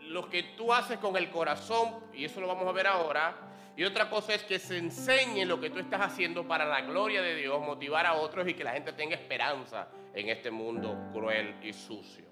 lo 0.02 0.28
que 0.28 0.42
tú 0.42 0.72
haces 0.72 0.98
con 0.98 1.16
el 1.16 1.30
corazón, 1.30 1.96
y 2.12 2.26
eso 2.26 2.42
lo 2.42 2.46
vamos 2.46 2.66
a 2.66 2.72
ver 2.72 2.86
ahora, 2.86 3.34
y 3.76 3.84
otra 3.84 4.08
cosa 4.08 4.32
es 4.34 4.42
que 4.42 4.58
se 4.58 4.78
enseñe 4.78 5.44
lo 5.44 5.60
que 5.60 5.68
tú 5.68 5.78
estás 5.78 6.00
haciendo 6.00 6.48
para 6.48 6.64
la 6.64 6.80
gloria 6.80 7.20
de 7.20 7.34
Dios, 7.34 7.60
motivar 7.60 8.06
a 8.06 8.14
otros 8.14 8.48
y 8.48 8.54
que 8.54 8.64
la 8.64 8.72
gente 8.72 8.94
tenga 8.94 9.14
esperanza 9.14 9.88
en 10.14 10.30
este 10.30 10.50
mundo 10.50 11.10
cruel 11.12 11.56
y 11.62 11.74
sucio. 11.74 12.24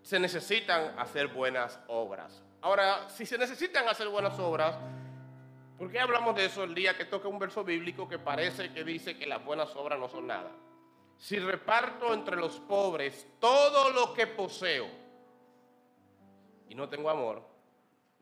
Se 0.00 0.18
necesitan 0.18 0.98
hacer 0.98 1.28
buenas 1.28 1.78
obras. 1.88 2.42
Ahora, 2.62 3.06
si 3.10 3.26
se 3.26 3.36
necesitan 3.36 3.86
hacer 3.86 4.08
buenas 4.08 4.38
obras, 4.38 4.78
¿por 5.76 5.90
qué 5.90 6.00
hablamos 6.00 6.34
de 6.34 6.46
eso 6.46 6.64
el 6.64 6.74
día 6.74 6.96
que 6.96 7.04
toca 7.04 7.28
un 7.28 7.38
verso 7.38 7.62
bíblico 7.62 8.08
que 8.08 8.18
parece 8.18 8.72
que 8.72 8.82
dice 8.82 9.18
que 9.18 9.26
las 9.26 9.44
buenas 9.44 9.76
obras 9.76 9.98
no 9.98 10.08
son 10.08 10.26
nada? 10.26 10.50
Si 11.18 11.38
reparto 11.38 12.14
entre 12.14 12.36
los 12.36 12.58
pobres 12.60 13.26
todo 13.38 13.90
lo 13.90 14.14
que 14.14 14.26
poseo 14.26 14.88
y 16.66 16.74
no 16.74 16.88
tengo 16.88 17.10
amor, 17.10 17.46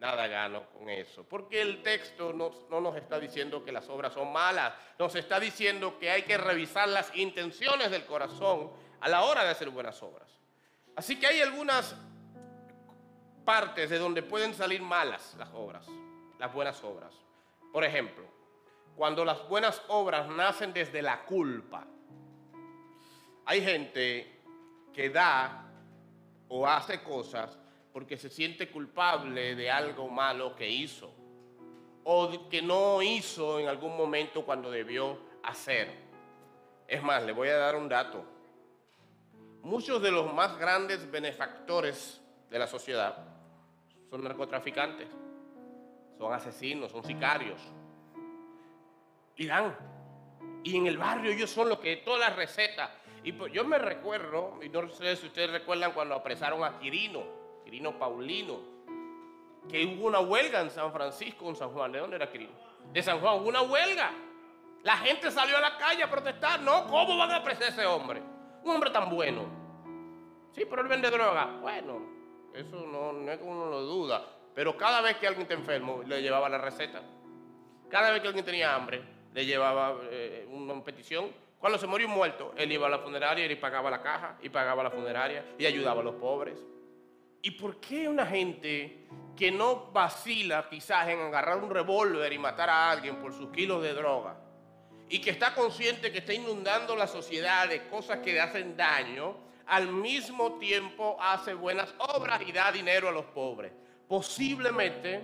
nada 0.01 0.27
gano 0.27 0.65
con 0.71 0.89
eso. 0.89 1.25
Porque 1.29 1.61
el 1.61 1.83
texto 1.83 2.33
no, 2.33 2.51
no, 2.71 2.81
nos 2.81 2.97
está 2.97 3.21
diciendo 3.21 3.63
que 3.63 3.71
las 3.71 3.89
obras 3.89 4.15
son 4.15 4.33
malas, 4.33 4.73
nos 4.99 5.15
está 5.15 5.39
diciendo 5.39 5.99
que 5.99 6.11
hay 6.11 6.23
que 6.23 6.39
revisar 6.39 6.89
las 6.89 7.15
intenciones 7.15 7.91
del 7.91 8.07
corazón 8.07 8.73
a 9.01 9.09
la 9.09 9.23
hora 9.23 9.45
de 9.45 9.51
hacer 9.51 9.71
buenas 9.71 10.03
obras. 10.03 10.29
Así 10.97 11.21
que 11.21 11.27
hay 11.27 11.41
algunas 11.41 11.95
partes 13.45 13.91
de 13.91 13.99
donde 13.99 14.23
pueden 14.23 14.55
salir 14.55 14.83
malas 14.83 15.35
las 15.39 15.51
obras, 15.53 15.87
las 16.39 16.53
buenas 16.53 16.83
obras. 16.83 17.15
Por 17.73 17.85
ejemplo, 17.85 18.25
cuando 18.97 19.25
las 19.25 19.47
buenas 19.49 19.83
obras 19.89 20.29
nacen 20.29 20.73
desde 20.73 21.03
la 21.03 21.25
culpa. 21.25 21.87
Hay 23.47 23.63
gente 23.63 24.43
que 24.93 25.11
da 25.11 25.67
o 26.49 26.67
hace 26.67 27.03
cosas 27.03 27.59
porque 27.93 28.17
se 28.17 28.31
siente 28.31 28.71
culpable 28.71 29.55
de 29.55 29.71
algo 29.71 30.09
malo 30.09 30.55
que 30.55 30.69
hizo 30.69 31.13
o 32.05 32.49
que 32.49 32.63
no 32.63 33.03
hizo 33.03 33.61
en 33.61 33.69
algún 33.69 33.97
momento 33.97 34.45
cuando 34.45 34.71
debió 34.71 35.19
hacer. 35.43 35.89
Es 36.89 37.03
más, 37.03 37.23
le 37.23 37.33
voy 37.33 37.49
a 37.49 37.57
dar 37.57 37.77
un 37.77 37.89
dato. 37.89 38.25
Muchos 39.63 40.01
de 40.03 40.11
los 40.11 40.33
más 40.33 40.59
grandes 40.59 41.11
benefactores 41.11 42.21
de 42.49 42.59
la 42.59 42.67
sociedad 42.67 43.27
son 44.09 44.25
narcotraficantes, 44.25 45.09
son 46.19 46.33
asesinos, 46.33 46.91
son 46.91 47.05
sicarios. 47.05 47.61
Dan. 49.39 49.75
Y 50.65 50.77
en 50.77 50.87
el 50.87 50.99
barrio 50.99 51.31
ellos 51.31 51.51
son 51.51 51.69
los 51.69 51.79
que 51.79 51.97
todas 51.99 52.21
las 52.21 52.37
recetas. 52.37 52.91
Y 53.23 53.33
pues 53.33 53.53
yo 53.53 53.65
me 53.65 53.79
recuerdo, 53.79 54.59
y 54.63 54.69
no 54.69 54.89
sé 54.91 55.17
si 55.17 55.27
ustedes 55.27 55.51
recuerdan 55.51 55.93
cuando 55.93 56.15
apresaron 56.15 56.65
a 56.65 56.79
Quirino, 56.79 57.40
Paulino, 57.99 58.59
que 59.69 59.85
hubo 59.87 60.07
una 60.07 60.21
huelga 60.21 60.61
en 60.61 60.71
San 60.71 60.93
Francisco, 60.93 61.49
en 61.49 61.57
San 61.57 61.71
Juan. 61.71 61.93
¿De 61.93 61.99
dónde 61.99 62.17
era 62.17 62.31
Quirino? 62.31 62.53
De 62.93 63.03
San 63.03 63.21
Juan, 63.21 63.41
hubo 63.41 63.49
una 63.49 63.63
huelga. 63.63 64.11
La 64.83 64.97
gente 64.97 65.31
salió 65.31 65.57
a 65.57 65.61
la 65.61 65.77
calle 65.77 66.03
a 66.03 66.11
protestar. 66.11 66.61
No, 66.61 66.87
¿cómo 66.87 67.17
van 67.17 67.31
a 67.31 67.37
apresar 67.37 67.65
a 67.65 67.69
ese 67.69 67.87
hombre? 67.87 68.23
Un 68.65 68.71
hombre 68.71 68.91
tan 68.91 69.11
bueno. 69.11 69.45
Sí, 70.53 70.65
pero 70.69 70.83
él 70.83 70.89
vende 70.89 71.11
droga. 71.11 71.59
Bueno, 71.61 72.01
eso 72.55 72.87
no, 72.87 73.13
no 73.13 73.31
es 73.31 73.39
que 73.39 73.45
uno 73.45 73.67
lo 73.67 73.83
duda. 73.83 74.25
Pero 74.55 74.77
cada 74.77 75.01
vez 75.01 75.17
que 75.19 75.27
alguien 75.27 75.43
está 75.43 75.55
enfermo, 75.55 76.03
le 76.05 76.23
llevaba 76.23 76.49
la 76.49 76.59
receta. 76.59 77.03
Cada 77.89 78.11
vez 78.11 78.21
que 78.21 78.29
alguien 78.29 78.45
tenía 78.45 78.75
hambre, 78.75 79.03
le 79.33 79.47
llevaba 79.47 79.97
eh, 80.11 80.47
una 80.51 80.83
petición. 80.83 81.31
Cuando 81.59 81.79
se 81.79 81.87
murió 81.87 82.09
un 82.09 82.15
muerto, 82.15 82.55
él 82.57 82.73
iba 82.73 82.87
a 82.87 82.91
la 82.91 82.99
funeraria 82.99 83.45
y 83.47 83.55
pagaba 83.57 83.91
la 83.91 84.01
caja, 84.01 84.39
y 84.43 84.49
pagaba 84.49 84.83
la 84.83 84.91
funeraria, 84.91 85.45
y 85.59 85.67
ayudaba 85.67 86.01
a 86.01 86.05
los 86.05 86.15
pobres. 86.15 86.59
¿Y 87.43 87.53
por 87.53 87.81
qué 87.81 88.09
una 88.09 88.27
gente 88.27 89.07
que 89.37 89.51
no 89.51 89.91
vacila 89.91 90.69
quizás 90.69 91.09
en 91.09 91.21
agarrar 91.21 91.57
un 91.59 91.71
revólver 91.71 92.33
y 92.33 92.39
matar 92.39 92.69
a 92.69 92.91
alguien 92.91 93.17
por 93.17 93.33
sus 93.33 93.51
kilos 93.51 93.83
de 93.83 93.95
droga 93.95 94.37
y 95.09 95.21
que 95.21 95.31
está 95.31 95.55
consciente 95.55 96.13
que 96.13 96.19
está 96.19 96.35
inundando 96.35 96.95
la 96.95 97.07
sociedad 97.07 97.67
de 97.67 97.89
cosas 97.89 98.19
que 98.19 98.35
le 98.35 98.41
hacen 98.41 98.77
daño, 98.77 99.35
al 99.67 99.89
mismo 99.89 100.59
tiempo 100.59 101.17
hace 101.19 101.55
buenas 101.55 101.95
obras 101.99 102.43
y 102.47 102.53
da 102.53 102.71
dinero 102.71 103.09
a 103.09 103.13
los 103.13 103.25
pobres? 103.27 103.73
Posiblemente 104.07 105.23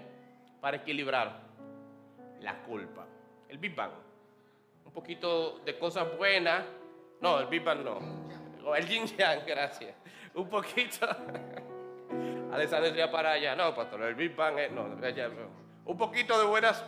para 0.60 0.78
equilibrar 0.78 1.40
la 2.40 2.62
culpa. 2.62 3.06
El 3.48 3.58
Big 3.58 3.74
Bang. 3.74 3.92
Un 4.84 4.92
poquito 4.92 5.58
de 5.58 5.78
cosas 5.78 6.16
buenas. 6.16 6.64
No, 7.20 7.38
el 7.38 7.46
Big 7.46 7.62
Bang 7.62 7.84
no. 7.84 8.74
El 8.74 8.88
Yin 8.88 9.06
Yang, 9.06 9.44
gracias. 9.46 9.94
Un 10.34 10.48
poquito. 10.48 11.06
Alessandria 12.56 13.10
para 13.10 13.32
allá. 13.32 13.54
No, 13.54 13.74
pastor, 13.74 14.02
el 14.02 14.14
Big 14.14 14.34
Bang 14.34 14.58
es, 14.58 14.72
no, 14.72 14.84
Un 15.84 15.96
poquito 15.96 16.38
de 16.38 16.46
buenas 16.46 16.82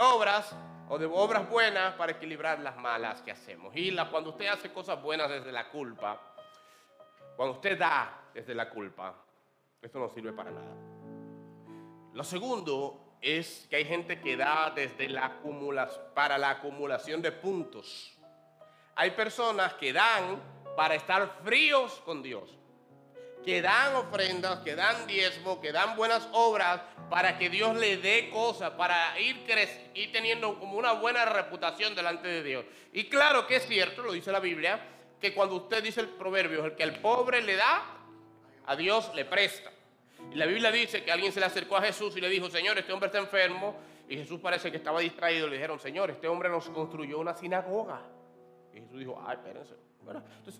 obras 0.00 0.54
o 0.88 0.98
de 0.98 1.06
obras 1.06 1.48
buenas 1.48 1.94
para 1.94 2.12
equilibrar 2.12 2.60
las 2.60 2.76
malas 2.76 3.22
que 3.22 3.30
hacemos. 3.30 3.74
Y 3.74 3.90
la, 3.90 4.10
cuando 4.10 4.30
usted 4.30 4.46
hace 4.46 4.72
cosas 4.72 5.00
buenas 5.00 5.30
desde 5.30 5.52
la 5.52 5.68
culpa, 5.70 6.20
cuando 7.36 7.54
usted 7.54 7.78
da 7.78 8.24
desde 8.34 8.54
la 8.54 8.68
culpa, 8.68 9.14
esto 9.80 9.98
no 9.98 10.08
sirve 10.10 10.32
para 10.32 10.50
nada. 10.50 10.74
Lo 12.12 12.24
segundo 12.24 13.16
es 13.22 13.66
que 13.70 13.76
hay 13.76 13.84
gente 13.84 14.20
que 14.20 14.36
da 14.36 14.70
desde 14.70 15.08
la 15.08 15.26
acumulación, 15.26 16.04
para 16.14 16.36
la 16.36 16.50
acumulación 16.50 17.22
de 17.22 17.32
puntos. 17.32 18.18
Hay 18.96 19.12
personas 19.12 19.74
que 19.74 19.92
dan 19.92 20.40
para 20.76 20.94
estar 20.94 21.40
fríos 21.42 22.02
con 22.04 22.22
Dios 22.22 22.59
que 23.44 23.62
dan 23.62 23.94
ofrendas, 23.94 24.60
que 24.60 24.74
dan 24.74 25.06
diezmo, 25.06 25.60
que 25.60 25.72
dan 25.72 25.96
buenas 25.96 26.28
obras 26.32 26.82
para 27.08 27.38
que 27.38 27.48
Dios 27.50 27.76
le 27.76 27.96
dé 27.96 28.30
cosas, 28.30 28.70
para 28.72 29.18
ir, 29.20 29.44
ir 29.94 30.12
teniendo 30.12 30.58
como 30.58 30.76
una 30.76 30.92
buena 30.92 31.24
reputación 31.24 31.94
delante 31.94 32.28
de 32.28 32.42
Dios. 32.42 32.64
Y 32.92 33.04
claro 33.04 33.46
que 33.46 33.56
es 33.56 33.66
cierto, 33.66 34.02
lo 34.02 34.12
dice 34.12 34.30
la 34.30 34.40
Biblia, 34.40 34.80
que 35.20 35.34
cuando 35.34 35.56
usted 35.56 35.82
dice 35.82 36.00
el 36.00 36.08
proverbio, 36.08 36.64
el 36.64 36.74
que 36.74 36.82
al 36.82 37.00
pobre 37.00 37.42
le 37.42 37.56
da, 37.56 37.82
a 38.66 38.76
Dios 38.76 39.10
le 39.14 39.24
presta. 39.24 39.70
Y 40.32 40.36
la 40.36 40.46
Biblia 40.46 40.70
dice 40.70 41.02
que 41.02 41.10
alguien 41.10 41.32
se 41.32 41.40
le 41.40 41.46
acercó 41.46 41.76
a 41.76 41.82
Jesús 41.82 42.16
y 42.16 42.20
le 42.20 42.28
dijo, 42.28 42.50
Señor, 42.50 42.78
este 42.78 42.92
hombre 42.92 43.06
está 43.06 43.18
enfermo. 43.18 43.76
Y 44.08 44.16
Jesús 44.16 44.40
parece 44.40 44.70
que 44.70 44.76
estaba 44.76 45.00
distraído. 45.00 45.48
Le 45.48 45.56
dijeron, 45.56 45.78
Señor, 45.78 46.10
este 46.10 46.28
hombre 46.28 46.48
nos 46.48 46.68
construyó 46.68 47.18
una 47.18 47.34
sinagoga. 47.34 48.02
Y 48.72 48.80
Jesús 48.80 48.98
dijo, 48.98 49.22
ay, 49.26 49.36
espérense. 49.36 49.74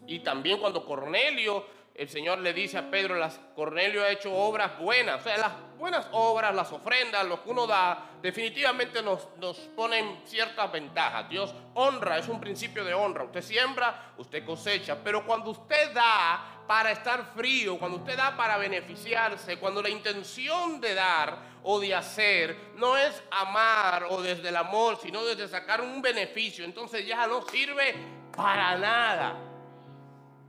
y 0.06 0.20
también 0.20 0.58
cuando 0.58 0.84
Cornelio 0.84 1.66
el 2.00 2.08
Señor 2.08 2.38
le 2.38 2.54
dice 2.54 2.78
a 2.78 2.90
Pedro, 2.90 3.16
las, 3.16 3.38
Cornelio 3.54 4.02
ha 4.02 4.08
hecho 4.08 4.32
obras 4.32 4.78
buenas. 4.78 5.20
O 5.20 5.22
sea, 5.22 5.36
las 5.36 5.52
buenas 5.78 6.06
obras, 6.12 6.54
las 6.54 6.72
ofrendas, 6.72 7.26
lo 7.26 7.44
que 7.44 7.50
uno 7.50 7.66
da, 7.66 8.12
definitivamente 8.22 9.02
nos, 9.02 9.28
nos 9.36 9.58
ponen 9.76 10.22
ciertas 10.24 10.72
ventajas. 10.72 11.28
Dios 11.28 11.54
honra, 11.74 12.16
es 12.16 12.26
un 12.26 12.40
principio 12.40 12.86
de 12.86 12.94
honra. 12.94 13.24
Usted 13.24 13.42
siembra, 13.42 14.14
usted 14.16 14.46
cosecha. 14.46 14.96
Pero 15.04 15.26
cuando 15.26 15.50
usted 15.50 15.92
da 15.92 16.62
para 16.66 16.90
estar 16.90 17.34
frío, 17.36 17.78
cuando 17.78 17.98
usted 17.98 18.16
da 18.16 18.34
para 18.34 18.56
beneficiarse, 18.56 19.58
cuando 19.58 19.82
la 19.82 19.90
intención 19.90 20.80
de 20.80 20.94
dar 20.94 21.36
o 21.62 21.78
de 21.80 21.94
hacer 21.94 22.56
no 22.76 22.96
es 22.96 23.22
amar 23.30 24.06
o 24.08 24.22
desde 24.22 24.48
el 24.48 24.56
amor, 24.56 24.98
sino 25.02 25.22
desde 25.22 25.48
sacar 25.48 25.82
un 25.82 26.00
beneficio, 26.00 26.64
entonces 26.64 27.06
ya 27.06 27.26
no 27.26 27.42
sirve 27.42 27.94
para 28.34 28.78
nada. 28.78 29.50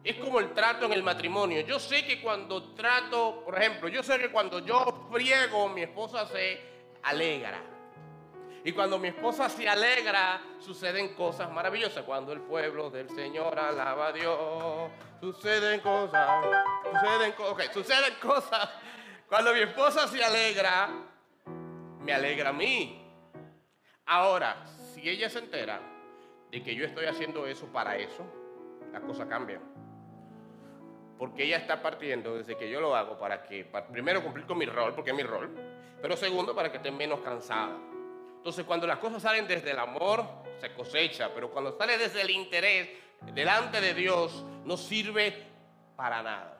Es 0.03 0.15
como 0.17 0.39
el 0.39 0.53
trato 0.53 0.85
en 0.85 0.93
el 0.93 1.03
matrimonio. 1.03 1.61
Yo 1.61 1.79
sé 1.79 2.05
que 2.05 2.21
cuando 2.21 2.73
trato, 2.73 3.43
por 3.45 3.57
ejemplo, 3.57 3.87
yo 3.87 4.01
sé 4.01 4.17
que 4.17 4.31
cuando 4.31 4.59
yo 4.59 5.07
friego, 5.11 5.69
mi 5.69 5.83
esposa 5.83 6.25
se 6.25 6.59
alegra. 7.03 7.61
Y 8.63 8.71
cuando 8.73 8.99
mi 8.99 9.07
esposa 9.09 9.49
se 9.49 9.67
alegra, 9.67 10.41
suceden 10.59 11.15
cosas 11.15 11.51
maravillosas. 11.51 12.03
Cuando 12.03 12.31
el 12.31 12.41
pueblo 12.41 12.89
del 12.89 13.09
Señor 13.09 13.57
alaba 13.59 14.07
a 14.07 14.11
Dios, 14.11 14.91
suceden 15.19 15.79
cosas, 15.81 16.45
suceden, 16.83 17.33
okay, 17.49 17.67
suceden 17.73 18.13
cosas. 18.21 18.69
Cuando 19.27 19.53
mi 19.53 19.61
esposa 19.61 20.07
se 20.07 20.23
alegra, 20.23 20.89
me 22.01 22.13
alegra 22.13 22.49
a 22.49 22.53
mí. 22.53 23.01
Ahora, 24.05 24.65
si 24.93 25.07
ella 25.07 25.29
se 25.29 25.39
entera 25.39 25.79
de 26.51 26.61
que 26.61 26.75
yo 26.75 26.85
estoy 26.85 27.05
haciendo 27.05 27.47
eso 27.47 27.65
para 27.67 27.95
eso, 27.97 28.25
las 28.91 29.01
cosas 29.01 29.27
cambian. 29.27 29.80
Porque 31.21 31.43
ella 31.43 31.57
está 31.57 31.83
partiendo 31.83 32.35
desde 32.35 32.57
que 32.57 32.67
yo 32.67 32.81
lo 32.81 32.95
hago 32.95 33.19
para 33.19 33.43
que, 33.43 33.63
primero 33.91 34.23
cumplir 34.23 34.47
con 34.47 34.57
mi 34.57 34.65
rol, 34.65 34.95
porque 34.95 35.11
es 35.11 35.15
mi 35.15 35.21
rol, 35.21 35.51
pero 36.01 36.17
segundo 36.17 36.55
para 36.55 36.71
que 36.71 36.77
esté 36.77 36.89
menos 36.89 37.19
cansada. 37.19 37.77
Entonces 38.37 38.65
cuando 38.65 38.87
las 38.87 38.97
cosas 38.97 39.21
salen 39.21 39.47
desde 39.47 39.69
el 39.69 39.77
amor, 39.77 40.25
se 40.59 40.73
cosecha, 40.73 41.29
pero 41.31 41.51
cuando 41.51 41.77
sale 41.77 41.99
desde 41.99 42.21
el 42.21 42.31
interés, 42.31 42.89
delante 43.35 43.79
de 43.79 43.93
Dios, 43.93 44.43
no 44.65 44.77
sirve 44.77 45.45
para 45.95 46.23
nada. 46.23 46.59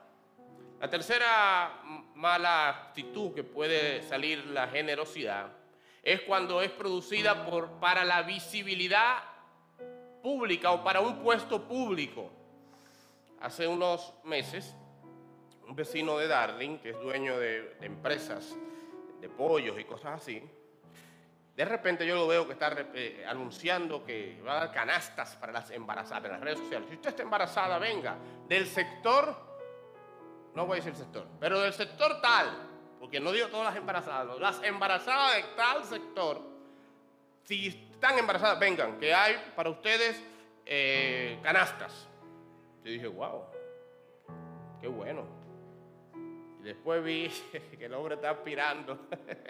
La 0.80 0.88
tercera 0.88 1.82
mala 2.14 2.68
actitud 2.68 3.34
que 3.34 3.42
puede 3.42 4.04
salir 4.04 4.46
la 4.46 4.68
generosidad 4.68 5.48
es 6.04 6.20
cuando 6.20 6.62
es 6.62 6.70
producida 6.70 7.46
por, 7.46 7.80
para 7.80 8.04
la 8.04 8.22
visibilidad 8.22 9.24
pública 10.22 10.70
o 10.70 10.84
para 10.84 11.00
un 11.00 11.20
puesto 11.20 11.66
público. 11.66 12.30
Hace 13.42 13.66
unos 13.66 14.14
meses, 14.22 14.76
un 15.66 15.74
vecino 15.74 16.16
de 16.16 16.28
Darling, 16.28 16.78
que 16.78 16.90
es 16.90 17.00
dueño 17.00 17.36
de, 17.40 17.76
empresas 17.80 18.54
de 19.20 19.28
pollos 19.28 19.80
y 19.80 19.84
cosas 19.84 20.22
así, 20.22 20.48
de 21.56 21.64
repente 21.64 22.06
yo 22.06 22.14
lo 22.14 22.28
veo 22.28 22.46
que 22.46 22.52
está 22.52 22.72
eh, 22.94 23.24
anunciando 23.28 24.04
que 24.04 24.40
va 24.46 24.52
a 24.52 24.54
dar 24.60 24.72
canastas 24.72 25.34
para 25.34 25.52
las 25.52 25.70
embarazadas 25.72 26.26
en 26.26 26.30
las 26.30 26.40
redes 26.40 26.58
sociales. 26.60 26.88
Si 26.88 26.94
usted 26.94 27.10
está 27.10 27.22
embarazada, 27.24 27.78
venga, 27.80 28.16
del 28.46 28.64
sector, 28.64 29.36
no 30.54 30.64
voy 30.64 30.78
a 30.78 30.80
decir 30.80 30.94
sector, 30.94 31.26
pero 31.40 31.58
del 31.60 31.72
sector 31.72 32.20
tal, 32.20 32.46
porque 33.00 33.18
no 33.18 33.32
digo 33.32 33.48
todas 33.48 33.66
las 33.66 33.76
embarazadas, 33.76 34.38
las 34.38 34.62
embarazadas 34.62 35.34
de 35.34 35.42
tal 35.56 35.84
sector, 35.84 36.40
si 37.42 37.66
están 37.66 38.16
embarazadas, 38.20 38.60
vengan, 38.60 39.00
que 39.00 39.12
hay 39.12 39.34
para 39.56 39.68
ustedes 39.68 40.22
eh, 40.64 41.40
canastas. 41.42 42.08
Yo 42.84 42.90
dije, 42.90 43.06
wow, 43.06 43.44
qué 44.80 44.88
bueno. 44.88 45.24
Y 46.60 46.64
después 46.64 47.02
vi 47.02 47.30
que 47.78 47.84
el 47.84 47.94
hombre 47.94 48.14
está 48.16 48.30
aspirando 48.30 48.98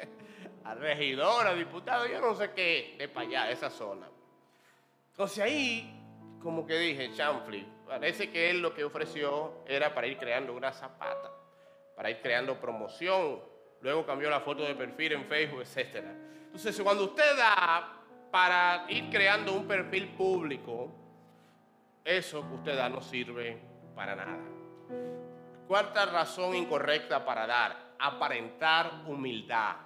a 0.64 0.74
regidor, 0.74 1.46
a 1.46 1.54
diputado, 1.54 2.06
yo 2.06 2.20
no 2.20 2.34
sé 2.34 2.50
qué, 2.52 2.96
de 2.98 3.08
para 3.08 3.26
allá, 3.26 3.44
de 3.44 3.52
esa 3.52 3.70
zona. 3.70 4.08
Entonces 5.10 5.38
ahí, 5.38 5.94
como 6.42 6.66
que 6.66 6.78
dije, 6.78 7.12
Chanfli, 7.12 7.66
parece 7.86 8.30
que 8.30 8.50
él 8.50 8.60
lo 8.60 8.74
que 8.74 8.84
ofreció 8.84 9.62
era 9.66 9.94
para 9.94 10.06
ir 10.06 10.16
creando 10.16 10.54
una 10.54 10.72
zapata 10.72 11.42
para 11.96 12.10
ir 12.10 12.20
creando 12.20 12.58
promoción. 12.58 13.40
Luego 13.80 14.06
cambió 14.06 14.30
la 14.30 14.40
foto 14.40 14.64
de 14.64 14.74
perfil 14.74 15.12
en 15.12 15.24
Facebook, 15.26 15.62
etc. 15.62 16.04
Entonces, 16.46 16.80
cuando 16.80 17.04
usted 17.04 17.36
da 17.36 18.00
para 18.30 18.86
ir 18.88 19.10
creando 19.10 19.52
un 19.52 19.66
perfil 19.66 20.08
público, 20.10 20.90
eso 22.04 22.46
que 22.48 22.54
usted 22.54 22.76
da 22.76 22.88
no 22.88 23.00
sirve 23.00 23.58
para 23.94 24.14
nada. 24.14 24.44
Cuarta 25.66 26.06
razón 26.06 26.54
incorrecta 26.54 27.24
para 27.24 27.46
dar, 27.46 27.94
aparentar 27.98 29.04
humildad. 29.06 29.76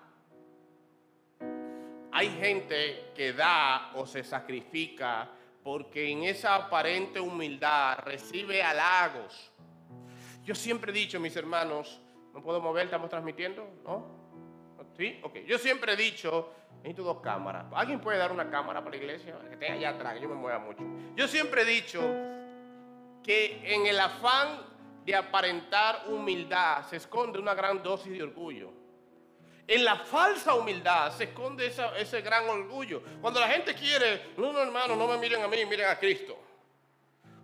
Hay 2.12 2.30
gente 2.40 3.12
que 3.14 3.32
da 3.32 3.92
o 3.94 4.06
se 4.06 4.24
sacrifica 4.24 5.28
porque 5.62 6.10
en 6.10 6.24
esa 6.24 6.54
aparente 6.54 7.20
humildad 7.20 7.98
recibe 7.98 8.62
halagos 8.62 9.52
yo 10.46 10.54
siempre 10.54 10.92
he 10.92 10.94
dicho, 10.94 11.18
mis 11.18 11.34
hermanos, 11.34 12.00
no 12.32 12.40
puedo 12.40 12.60
mover, 12.60 12.84
estamos 12.84 13.10
transmitiendo, 13.10 13.68
¿no? 13.84 14.25
¿Sí? 14.96 15.20
Ok. 15.22 15.38
Yo 15.46 15.58
siempre 15.58 15.92
he 15.92 15.96
dicho, 15.96 16.52
necesito 16.76 17.02
dos 17.02 17.20
cámaras. 17.20 17.66
¿Alguien 17.74 18.00
puede 18.00 18.18
dar 18.18 18.32
una 18.32 18.50
cámara 18.50 18.80
para 18.80 18.96
la 18.96 19.02
iglesia? 19.02 19.38
Que 19.50 19.56
tenga 19.56 19.74
allá 19.74 19.90
atrás, 19.90 20.14
que 20.14 20.20
yo 20.20 20.28
me 20.28 20.34
mueva 20.34 20.58
mucho. 20.58 20.82
Yo 21.14 21.28
siempre 21.28 21.62
he 21.62 21.64
dicho 21.64 22.00
que 23.22 23.60
en 23.64 23.86
el 23.86 23.98
afán 23.98 24.64
de 25.04 25.14
aparentar 25.14 26.04
humildad 26.08 26.84
se 26.86 26.96
esconde 26.96 27.38
una 27.38 27.54
gran 27.54 27.82
dosis 27.82 28.12
de 28.12 28.22
orgullo. 28.22 28.72
En 29.68 29.84
la 29.84 29.96
falsa 29.96 30.54
humildad 30.54 31.12
se 31.12 31.24
esconde 31.24 31.66
ese 31.66 32.20
gran 32.22 32.48
orgullo. 32.48 33.02
Cuando 33.20 33.40
la 33.40 33.48
gente 33.48 33.74
quiere, 33.74 34.32
no, 34.36 34.52
no 34.52 34.60
hermano, 34.60 34.94
no 34.94 35.08
me 35.08 35.18
miren 35.18 35.42
a 35.42 35.48
mí, 35.48 35.64
miren 35.66 35.88
a 35.88 35.98
Cristo. 35.98 36.38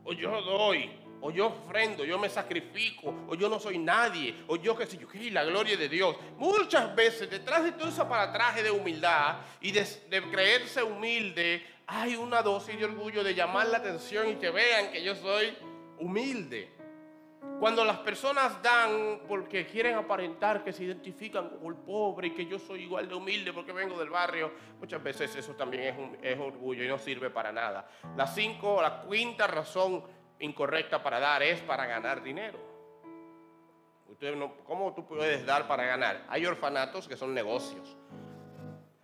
O 0.05 0.12
yo 0.12 0.41
doy, 0.43 0.91
o 1.23 1.31
yo 1.31 1.47
ofrendo, 1.47 2.05
yo 2.05 2.19
me 2.19 2.29
sacrifico, 2.29 3.15
o 3.29 3.35
yo 3.37 3.49
no 3.49 3.61
soy 3.61 3.79
nadie, 3.79 4.35
o 4.49 4.57
yo 4.57 4.77
qué 4.77 4.87
sé 4.87 4.99
yo, 4.99 5.09
qué 5.09 5.31
la 5.31 5.45
gloria 5.45 5.77
de 5.77 5.89
Dios. 5.89 6.17
Muchas 6.37 6.95
veces 6.97 7.31
detrás 7.31 7.63
de 7.63 7.73
todo 7.73 7.89
ese 7.89 8.03
aparatraje 8.03 8.63
de 8.63 8.73
humildad 8.73 9.37
y 9.61 9.71
de, 9.71 9.87
creerse 10.31 10.83
humilde, 10.83 11.65
hay 11.87 12.17
una 12.17 12.43
dosis 12.43 12.77
de 12.77 12.85
orgullo 12.85 13.23
de 13.23 13.35
llamar 13.35 13.69
la 13.69 13.79
atención 13.79 14.29
y 14.29 14.35
que 14.35 14.51
vean 14.51 14.91
que 14.91 15.03
yo 15.03 15.15
soy 15.15 15.57
humilde. 16.01 16.73
Cuando 17.61 17.85
las 17.85 17.99
personas 17.99 18.61
dan 18.61 19.23
porque 19.29 19.67
quieren 19.67 19.95
aparentar 19.95 20.65
que 20.65 20.73
se 20.73 20.85
identifican 20.85 21.51
con 21.51 21.67
el 21.67 21.77
pobre 21.77 22.29
y 22.29 22.31
que 22.33 22.47
yo 22.47 22.59
soy 22.59 22.83
igual 22.83 23.09
de 23.09 23.15
humilde 23.15 23.53
porque 23.53 23.73
vengo 23.73 23.97
del 23.97 24.11
barrio, 24.11 24.53
muchas 24.81 25.01
veces 25.03 25.35
eso 25.37 25.55
también 25.55 26.19
es, 26.23 26.35
es 26.35 26.41
orgullo 26.41 26.85
y 26.85 26.89
no 26.89 26.99
sirve 26.99 27.31
para 27.31 27.53
nada. 27.53 27.89
La 28.17 28.27
cinco, 28.27 28.83
la 28.83 29.05
quinta 29.09 29.47
razón 29.47 30.05
incorrecta 30.43 31.03
para 31.03 31.21
dar 31.21 31.43
es 31.43 31.61
para 31.61 31.87
ganar 31.87 32.23
dinero. 32.23 32.59
Usted 34.09 34.35
no, 34.37 34.55
¿Cómo 34.65 34.93
tú 34.95 35.07
puedes 35.07 35.47
dar 35.47 35.67
para 35.67 35.85
ganar? 35.85 36.25
Hay 36.29 36.45
orfanatos 36.45 37.09
que 37.09 37.17
son 37.17 37.33
negocios. 37.33 37.97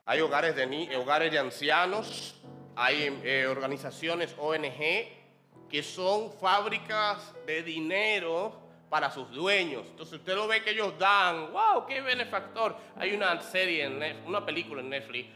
Hay 0.04 0.20
hogares 0.20 0.54
de, 0.54 0.96
hogares 0.96 1.30
de 1.32 1.38
ancianos, 1.38 2.42
hay 2.76 3.20
eh, 3.24 3.46
organizaciones 3.46 4.34
ONG 4.38 5.68
que 5.68 5.82
son 5.82 6.32
fábricas 6.32 7.34
de 7.46 7.62
dinero 7.62 8.58
para 8.88 9.10
sus 9.10 9.30
dueños. 9.30 9.86
Entonces 9.90 10.18
usted 10.18 10.34
lo 10.34 10.48
ve 10.48 10.62
que 10.62 10.70
ellos 10.70 10.98
dan, 10.98 11.52
wow, 11.52 11.86
qué 11.86 12.00
benefactor. 12.00 12.76
Hay 12.96 13.14
una 13.14 13.40
serie, 13.42 13.84
en 13.84 14.26
una 14.26 14.44
película 14.44 14.80
en 14.80 14.88
Netflix 14.88 15.28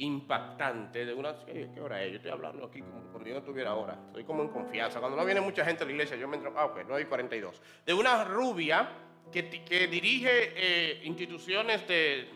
impactante 0.00 1.04
de 1.04 1.14
una... 1.14 1.36
¿Qué, 1.44 1.80
hora 1.80 2.02
es? 2.02 2.10
Yo 2.10 2.16
estoy 2.16 2.30
hablando 2.30 2.64
aquí 2.64 2.80
como 2.80 3.02
cuando 3.10 3.28
yo 3.28 3.34
no 3.34 3.42
tuviera 3.42 3.74
hora. 3.74 3.98
Estoy 4.08 4.24
como 4.24 4.42
en 4.42 4.48
confianza. 4.48 4.98
Cuando 4.98 5.16
no 5.16 5.24
viene 5.24 5.40
mucha 5.40 5.64
gente 5.64 5.82
a 5.82 5.86
la 5.86 5.92
iglesia, 5.92 6.16
yo 6.16 6.26
me 6.26 6.36
entro... 6.36 6.52
Ah, 6.56 6.66
ok, 6.66 6.80
9 6.86 7.02
y 7.02 7.04
42. 7.06 7.62
De 7.84 7.94
una 7.94 8.24
rubia 8.24 8.88
que, 9.30 9.48
que 9.64 9.86
dirige 9.88 10.52
eh, 10.56 11.00
instituciones 11.04 11.86
de, 11.86 12.28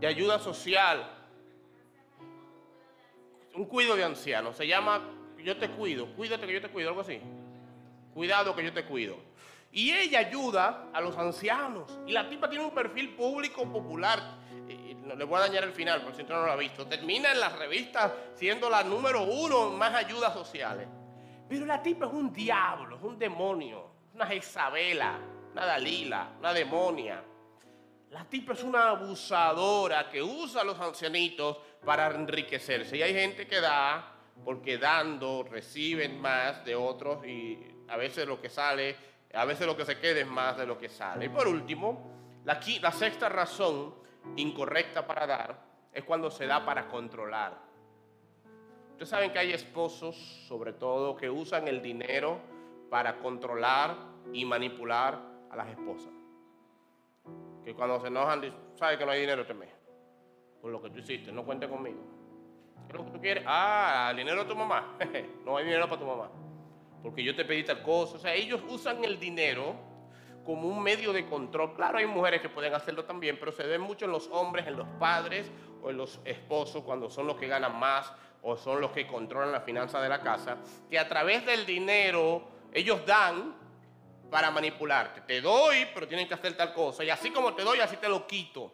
de 0.00 0.06
ayuda 0.06 0.38
social. 0.38 1.06
Un 3.54 3.66
cuido 3.66 3.94
de 3.94 4.04
ancianos. 4.04 4.56
Se 4.56 4.66
llama 4.66 5.02
Yo 5.44 5.56
te 5.58 5.68
cuido. 5.68 6.06
Cuídate 6.14 6.46
que 6.46 6.54
yo 6.54 6.62
te 6.62 6.68
cuido, 6.68 6.88
algo 6.88 7.02
así. 7.02 7.20
Cuidado 8.14 8.56
que 8.56 8.64
yo 8.64 8.72
te 8.72 8.84
cuido. 8.84 9.16
Y 9.72 9.90
ella 9.90 10.20
ayuda 10.20 10.90
a 10.92 11.00
los 11.00 11.16
ancianos. 11.16 11.98
Y 12.06 12.12
la 12.12 12.28
tipa 12.28 12.48
tiene 12.48 12.64
un 12.64 12.74
perfil 12.74 13.14
público 13.16 13.64
popular 13.70 14.42
no 15.04 15.16
le 15.16 15.24
voy 15.24 15.38
a 15.38 15.40
dañar 15.40 15.64
el 15.64 15.72
final, 15.72 16.02
por 16.02 16.14
si 16.14 16.22
usted 16.22 16.34
no 16.34 16.46
lo 16.46 16.52
ha 16.52 16.56
visto. 16.56 16.86
Termina 16.86 17.32
en 17.32 17.40
las 17.40 17.58
revistas 17.58 18.12
siendo 18.34 18.70
la 18.70 18.82
número 18.82 19.22
uno 19.22 19.68
en 19.68 19.78
más 19.78 19.94
ayudas 19.94 20.32
sociales. 20.32 20.86
Pero 21.48 21.66
la 21.66 21.82
tipa 21.82 22.06
es 22.06 22.12
un 22.12 22.32
diablo, 22.32 22.96
es 22.96 23.02
un 23.02 23.18
demonio, 23.18 23.90
una 24.14 24.26
Jezabela, 24.26 25.18
una 25.52 25.66
Dalila, 25.66 26.32
una 26.38 26.52
demonia. 26.52 27.22
La 28.10 28.24
tipa 28.24 28.52
es 28.52 28.62
una 28.62 28.90
abusadora 28.90 30.08
que 30.08 30.22
usa 30.22 30.62
a 30.62 30.64
los 30.64 30.78
ancianitos 30.80 31.58
para 31.84 32.08
enriquecerse. 32.14 32.96
Y 32.96 33.02
hay 33.02 33.12
gente 33.12 33.46
que 33.46 33.60
da 33.60 34.08
porque 34.44 34.78
dando 34.78 35.42
reciben 35.42 36.20
más 36.20 36.64
de 36.64 36.74
otros 36.74 37.26
y 37.26 37.58
a 37.88 37.96
veces 37.96 38.26
lo 38.26 38.40
que 38.40 38.48
sale, 38.48 38.96
a 39.34 39.44
veces 39.44 39.66
lo 39.66 39.76
que 39.76 39.84
se 39.84 39.98
queda 39.98 40.20
es 40.20 40.26
más 40.26 40.56
de 40.56 40.66
lo 40.66 40.78
que 40.78 40.88
sale. 40.88 41.26
Y 41.26 41.28
por 41.28 41.48
último, 41.48 42.12
la, 42.44 42.60
sexta 42.92 43.28
razón 43.28 43.94
incorrecta 44.36 45.06
para 45.06 45.26
dar 45.26 45.58
es 45.92 46.04
cuando 46.04 46.30
se 46.30 46.46
da 46.46 46.64
para 46.64 46.88
controlar. 46.88 47.58
Ustedes 48.92 49.08
saben 49.08 49.32
que 49.32 49.38
hay 49.38 49.52
esposos, 49.52 50.16
sobre 50.46 50.72
todo, 50.72 51.16
que 51.16 51.30
usan 51.30 51.66
el 51.68 51.80
dinero 51.80 52.40
para 52.90 53.18
controlar 53.18 53.96
y 54.32 54.44
manipular 54.44 55.18
a 55.50 55.56
las 55.56 55.68
esposas. 55.68 56.12
Que 57.64 57.74
cuando 57.74 58.00
se 58.00 58.08
enojan, 58.08 58.40
dicen, 58.40 58.58
¿sabes 58.74 58.98
que 58.98 59.06
no 59.06 59.12
hay 59.12 59.20
dinero 59.20 59.42
este? 59.42 59.54
Por 60.60 60.70
lo 60.70 60.82
que 60.82 60.90
tú 60.90 60.98
hiciste, 60.98 61.32
no 61.32 61.44
cuente 61.44 61.68
conmigo. 61.68 62.00
¿Qué 62.86 62.92
es 62.92 62.98
lo 62.98 63.04
que 63.06 63.10
tú 63.12 63.20
quieres? 63.20 63.44
Ah, 63.46 64.08
el 64.10 64.16
dinero 64.16 64.44
de 64.44 64.50
tu 64.50 64.56
mamá. 64.56 64.96
no 65.44 65.56
hay 65.56 65.64
dinero 65.64 65.88
para 65.88 66.00
tu 66.00 66.06
mamá. 66.06 66.30
Porque 67.02 67.22
yo 67.22 67.34
te 67.34 67.44
pedí 67.44 67.64
tal 67.64 67.82
cosa. 67.82 68.16
O 68.16 68.18
sea, 68.18 68.34
ellos 68.34 68.60
usan 68.68 69.04
el 69.04 69.18
dinero 69.18 69.74
como 70.44 70.68
un 70.68 70.82
medio 70.82 71.12
de 71.12 71.26
control. 71.26 71.74
Claro, 71.74 71.98
hay 71.98 72.06
mujeres 72.06 72.40
que 72.40 72.48
pueden 72.48 72.74
hacerlo 72.74 73.04
también, 73.04 73.36
pero 73.38 73.52
se 73.52 73.66
ve 73.66 73.78
mucho 73.78 74.04
en 74.04 74.12
los 74.12 74.28
hombres, 74.28 74.66
en 74.66 74.76
los 74.76 74.88
padres 74.98 75.50
o 75.82 75.90
en 75.90 75.96
los 75.96 76.20
esposos, 76.24 76.82
cuando 76.82 77.10
son 77.10 77.26
los 77.26 77.36
que 77.36 77.46
ganan 77.46 77.78
más 77.78 78.12
o 78.42 78.56
son 78.56 78.80
los 78.80 78.90
que 78.90 79.06
controlan 79.06 79.52
la 79.52 79.60
finanza 79.60 80.00
de 80.00 80.08
la 80.08 80.20
casa, 80.20 80.58
que 80.90 80.98
a 80.98 81.08
través 81.08 81.46
del 81.46 81.64
dinero 81.64 82.42
ellos 82.72 83.04
dan 83.06 83.54
para 84.30 84.50
manipularte. 84.50 85.20
Te 85.20 85.40
doy, 85.40 85.86
pero 85.94 86.08
tienen 86.08 86.26
que 86.26 86.34
hacer 86.34 86.56
tal 86.56 86.72
cosa. 86.72 87.04
Y 87.04 87.10
así 87.10 87.30
como 87.30 87.54
te 87.54 87.62
doy, 87.62 87.80
así 87.80 87.96
te 87.96 88.08
lo 88.08 88.26
quito. 88.26 88.72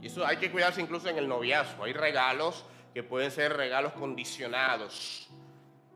Y 0.00 0.06
eso 0.06 0.24
hay 0.24 0.36
que 0.36 0.52
cuidarse 0.52 0.80
incluso 0.80 1.08
en 1.08 1.18
el 1.18 1.26
noviazgo. 1.26 1.84
Hay 1.84 1.92
regalos 1.92 2.64
que 2.94 3.02
pueden 3.02 3.30
ser 3.30 3.56
regalos 3.56 3.92
condicionados. 3.94 5.28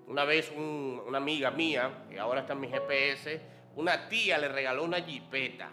Una 0.06 0.24
vez 0.24 0.52
una 0.56 1.18
amiga 1.18 1.50
mía, 1.50 2.04
que 2.10 2.18
ahora 2.18 2.40
está 2.40 2.52
en 2.52 2.60
mi 2.60 2.68
GPS, 2.68 3.40
una 3.76 4.08
tía 4.08 4.38
le 4.38 4.48
regaló 4.48 4.84
una 4.84 5.00
jipeta. 5.00 5.70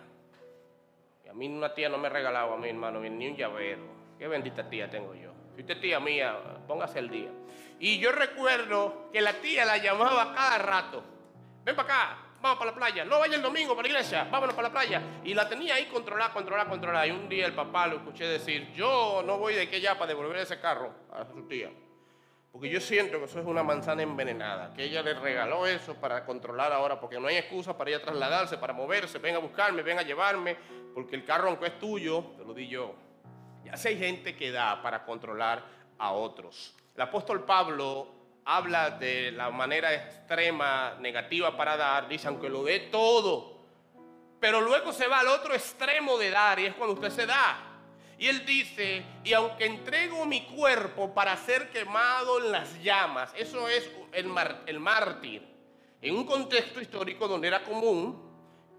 A 1.30 1.34
mí 1.34 1.48
una 1.48 1.74
tía 1.74 1.90
no 1.90 1.98
me 1.98 2.10
regalaba 2.10 2.56
a 2.56 2.58
mi 2.58 2.70
hermano 2.70 3.00
ni 3.02 3.28
un 3.28 3.36
llavero. 3.36 3.84
Qué 4.18 4.28
bendita 4.28 4.68
tía 4.68 4.90
tengo 4.90 5.14
yo. 5.14 5.32
Si 5.56 5.62
usted 5.62 5.80
tía 5.80 6.00
mía, 6.00 6.36
póngase 6.68 7.00
el 7.00 7.10
día. 7.10 7.30
Y 7.80 8.00
yo 8.00 8.12
recuerdo 8.12 9.10
que 9.12 9.22
la 9.22 9.34
tía 9.34 9.64
la 9.66 9.78
llamaba 9.78 10.34
cada 10.34 10.58
rato. 10.58 11.04
Ven 11.64 11.76
para 11.76 11.88
acá, 11.88 12.18
vamos 12.42 12.58
para 12.58 12.72
la 12.72 12.78
playa. 12.78 13.06
No 13.06 13.20
vaya 13.20 13.36
el 13.36 13.42
domingo 13.42 13.76
para 13.76 13.88
la 13.88 13.90
iglesia, 13.90 14.28
vámonos 14.32 14.56
para 14.56 14.70
la 14.70 14.74
playa. 14.74 15.02
Y 15.24 15.34
la 15.34 15.48
tenía 15.48 15.76
ahí 15.76 15.86
controlada, 15.86 16.34
controlada, 16.34 16.70
controlada. 16.70 17.08
Y 17.08 17.12
un 17.12 17.30
día 17.30 17.46
el 17.46 17.54
papá 17.54 17.88
lo 17.88 17.98
escuché 17.98 18.26
decir, 18.26 18.74
yo 18.74 19.22
no 19.26 19.38
voy 19.38 19.54
de 19.54 19.64
aquí 19.64 19.80
ya 19.80 19.96
para 19.96 20.08
devolver 20.08 20.38
ese 20.38 20.60
carro 20.60 20.94
a 21.12 21.26
su 21.26 21.48
tía. 21.48 21.70
Porque 22.52 22.70
yo 22.70 22.82
siento 22.82 23.20
que 23.20 23.26
eso 23.26 23.40
es 23.40 23.46
una 23.46 23.62
manzana 23.62 24.02
envenenada, 24.02 24.74
que 24.74 24.84
ella 24.84 25.04
le 25.04 25.14
regaló 25.14 25.68
eso 25.68 25.94
para 25.96 26.26
controlar 26.26 26.74
ahora, 26.74 27.00
porque 27.00 27.20
no 27.20 27.28
hay 27.28 27.38
excusa 27.38 27.78
para 27.78 27.92
ella 27.92 28.02
trasladarse, 28.02 28.58
para 28.58 28.74
moverse, 28.74 29.20
venga 29.20 29.38
a 29.38 29.42
buscarme, 29.42 29.84
venga 29.84 30.02
a 30.02 30.06
llevarme, 30.06 30.58
porque 30.94 31.16
el 31.16 31.24
carro 31.24 31.50
aunque 31.50 31.68
es 31.68 31.80
tuyo, 31.80 32.34
te 32.38 32.44
lo 32.44 32.54
di 32.54 32.68
yo. 32.68 32.96
Ya 33.64 33.78
sé 33.78 33.90
hay 33.90 34.00
gente 34.00 34.36
que 34.36 34.52
da 34.52 34.82
para 34.82 35.06
controlar 35.06 35.64
a 36.00 36.12
otros. 36.12 36.76
El 36.96 37.02
apóstol 37.02 37.46
Pablo 37.46 38.08
habla 38.46 38.90
de 38.90 39.32
la 39.32 39.52
manera 39.52 39.94
extrema, 39.94 40.96
negativa 41.00 41.56
para 41.56 41.78
dar, 41.78 42.08
dice, 42.08 42.28
aunque 42.28 42.50
lo 42.50 42.64
dé 42.64 42.80
todo, 42.92 43.60
pero 44.40 44.60
luego 44.62 44.92
se 44.92 45.08
va 45.08 45.20
al 45.20 45.28
otro 45.28 45.54
extremo 45.54 46.18
de 46.18 46.32
dar 46.32 46.60
y 46.60 46.66
es 46.66 46.74
cuando 46.74 46.96
usted 46.96 47.12
se 47.12 47.28
da. 47.28 47.69
Y 48.20 48.28
él 48.28 48.46
dice, 48.46 49.06
y 49.24 49.32
aunque 49.32 49.66
entrego 49.66 50.26
mi 50.26 50.42
cuerpo 50.42 51.14
para 51.14 51.38
ser 51.38 51.70
quemado 51.70 52.44
en 52.44 52.52
las 52.52 52.84
llamas, 52.84 53.32
eso 53.38 53.70
es 53.70 53.90
el, 54.12 54.30
el 54.66 54.80
mártir, 54.82 55.42
en 56.02 56.16
un 56.18 56.26
contexto 56.26 56.82
histórico 56.82 57.30
donde 57.30 57.48
era 57.48 57.64
común 57.64 58.22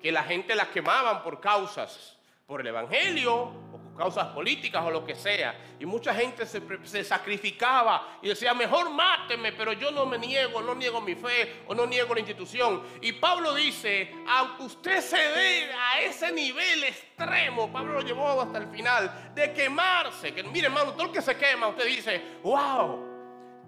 que 0.02 0.12
la 0.12 0.24
gente 0.24 0.54
las 0.54 0.68
quemaban 0.68 1.22
por 1.22 1.40
causas, 1.40 2.18
por 2.46 2.60
el 2.60 2.66
Evangelio 2.66 3.69
causas 3.96 4.28
políticas 4.28 4.84
o 4.84 4.90
lo 4.90 5.04
que 5.04 5.14
sea. 5.14 5.54
Y 5.78 5.86
mucha 5.86 6.14
gente 6.14 6.46
se, 6.46 7.04
sacrificaba 7.04 8.18
y 8.22 8.28
decía, 8.28 8.54
mejor 8.54 8.90
máteme, 8.90 9.52
pero 9.52 9.72
yo 9.72 9.90
no 9.90 10.06
me 10.06 10.18
niego, 10.18 10.62
no 10.62 10.74
niego 10.74 11.00
mi 11.00 11.14
fe 11.14 11.62
o 11.66 11.74
no 11.74 11.86
niego 11.86 12.14
la 12.14 12.20
institución. 12.20 12.82
Y 13.00 13.12
Pablo 13.12 13.54
dice, 13.54 14.14
aunque 14.28 14.62
usted 14.64 15.00
se 15.00 15.16
dé 15.16 15.72
a 15.72 16.00
ese 16.00 16.32
nivel 16.32 16.84
extremo, 16.84 17.72
Pablo 17.72 17.94
lo 17.94 18.00
llevó 18.00 18.40
hasta 18.40 18.58
el 18.58 18.68
final, 18.68 19.32
de 19.34 19.52
quemarse, 19.52 20.32
que 20.32 20.42
mire 20.44 20.66
hermano, 20.66 20.92
todo 20.92 21.04
el 21.04 21.12
que 21.12 21.22
se 21.22 21.36
quema, 21.36 21.68
usted 21.68 21.86
dice, 21.86 22.22
wow, 22.42 23.09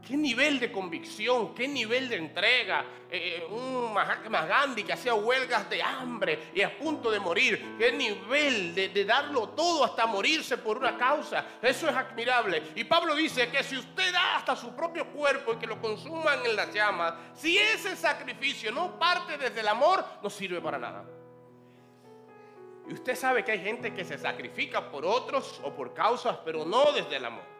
Qué 0.07 0.17
nivel 0.17 0.59
de 0.59 0.73
convicción, 0.73 1.55
qué 1.55 1.69
nivel 1.69 2.09
de 2.09 2.17
entrega. 2.17 2.85
Eh, 3.09 3.37
eh, 3.39 3.47
un 3.49 3.93
Mahatma 3.93 4.45
Gandhi 4.47 4.83
que 4.83 4.95
hacía 4.95 5.15
huelgas 5.15 5.71
de 5.71 5.81
hambre 5.81 6.51
y 6.53 6.63
a 6.63 6.77
punto 6.77 7.09
de 7.09 7.21
morir. 7.21 7.77
Qué 7.79 7.93
nivel 7.93 8.75
de, 8.75 8.89
de, 8.89 9.05
darlo 9.05 9.51
todo 9.51 9.85
hasta 9.85 10.07
morirse 10.07 10.59
por 10.59 10.79
una 10.79 10.97
causa. 10.99 11.47
Eso 11.63 11.89
es 11.89 11.95
admirable. 11.95 12.73
Y 12.75 12.83
Pablo 12.83 13.15
dice 13.15 13.49
que 13.49 13.63
si 13.63 13.77
usted 13.77 14.13
da 14.13 14.37
hasta 14.37 14.57
su 14.57 14.75
propio 14.75 15.07
cuerpo 15.07 15.53
y 15.53 15.57
que 15.57 15.69
lo 15.69 15.81
consuman 15.81 16.45
en 16.47 16.57
las 16.57 16.75
llamas, 16.75 17.15
si 17.35 17.57
ese 17.57 17.95
sacrificio 17.95 18.73
no 18.73 18.99
parte 18.99 19.39
desde 19.39 19.61
el 19.61 19.69
amor, 19.69 20.05
no 20.21 20.29
sirve 20.29 20.61
para 20.61 20.79
nada. 20.79 21.05
Y 22.89 22.95
usted 22.95 23.15
sabe 23.15 23.45
que 23.45 23.53
hay 23.53 23.61
gente 23.61 23.95
que 23.95 24.05
se 24.05 24.19
sacrifica 24.19 24.91
por 24.91 25.05
otros 25.05 25.61
o 25.63 25.73
por 25.73 25.95
causas, 25.95 26.39
pero 26.45 26.65
no 26.65 26.91
desde 26.91 27.17
el 27.17 27.25
amor. 27.25 27.52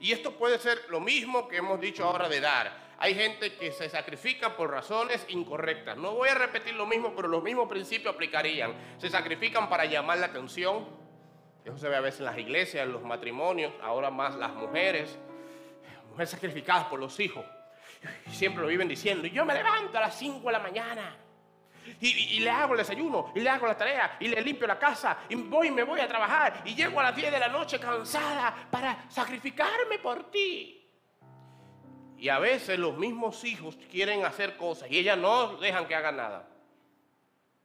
Y 0.00 0.12
esto 0.12 0.32
puede 0.32 0.58
ser 0.58 0.78
lo 0.88 0.98
mismo 0.98 1.46
que 1.46 1.58
hemos 1.58 1.78
dicho 1.78 2.04
ahora 2.04 2.28
de 2.28 2.40
dar. 2.40 2.90
Hay 2.98 3.14
gente 3.14 3.54
que 3.54 3.70
se 3.70 3.88
sacrifica 3.88 4.56
por 4.56 4.70
razones 4.70 5.24
incorrectas. 5.28 5.96
No 5.96 6.14
voy 6.14 6.30
a 6.30 6.34
repetir 6.34 6.74
lo 6.74 6.86
mismo, 6.86 7.14
pero 7.14 7.28
los 7.28 7.42
mismos 7.42 7.68
principios 7.68 8.14
aplicarían. 8.14 8.74
Se 8.98 9.10
sacrifican 9.10 9.68
para 9.68 9.84
llamar 9.84 10.18
la 10.18 10.26
atención. 10.26 10.88
Eso 11.64 11.76
se 11.76 11.88
ve 11.88 11.96
a 11.96 12.00
veces 12.00 12.20
en 12.20 12.26
las 12.26 12.38
iglesias, 12.38 12.84
en 12.84 12.92
los 12.92 13.02
matrimonios, 13.02 13.72
ahora 13.82 14.10
más 14.10 14.34
las 14.36 14.54
mujeres. 14.54 15.18
Mujeres 16.08 16.30
sacrificadas 16.30 16.86
por 16.86 16.98
los 16.98 17.20
hijos. 17.20 17.44
Siempre 18.30 18.62
lo 18.62 18.68
viven 18.68 18.88
diciendo, 18.88 19.28
yo 19.28 19.44
me 19.44 19.52
levanto 19.52 19.98
a 19.98 20.00
las 20.00 20.18
5 20.18 20.46
de 20.46 20.52
la 20.52 20.60
mañana 20.60 21.16
y, 22.00 22.40
le 22.40 22.50
hago 22.50 22.74
el 22.74 22.78
desayuno, 22.78 23.32
y 23.34 23.40
le 23.40 23.50
hago 23.50 23.66
la 23.66 23.76
tarea, 23.76 24.16
y 24.20 24.28
le 24.28 24.40
limpio 24.40 24.66
la 24.66 24.78
casa, 24.78 25.18
y 25.28 25.34
voy 25.34 25.68
y 25.68 25.70
me 25.70 25.82
voy 25.82 26.00
a 26.00 26.08
trabajar, 26.08 26.62
y 26.64 26.74
llego 26.74 27.00
a 27.00 27.04
las 27.04 27.16
10 27.16 27.32
de 27.32 27.38
la 27.38 27.48
noche 27.48 27.78
cansada 27.78 28.68
para 28.70 29.04
sacrificarme 29.08 29.98
por 29.98 30.30
ti. 30.30 30.80
Y 32.20 32.28
a 32.28 32.38
veces 32.38 32.78
los 32.78 32.98
mismos 32.98 33.44
hijos 33.44 33.78
quieren 33.90 34.26
hacer 34.26 34.58
cosas 34.58 34.90
y 34.90 34.98
ellas 34.98 35.16
no 35.16 35.56
dejan 35.56 35.88
que 35.88 35.94
hagan 35.94 36.18
nada. 36.18 36.46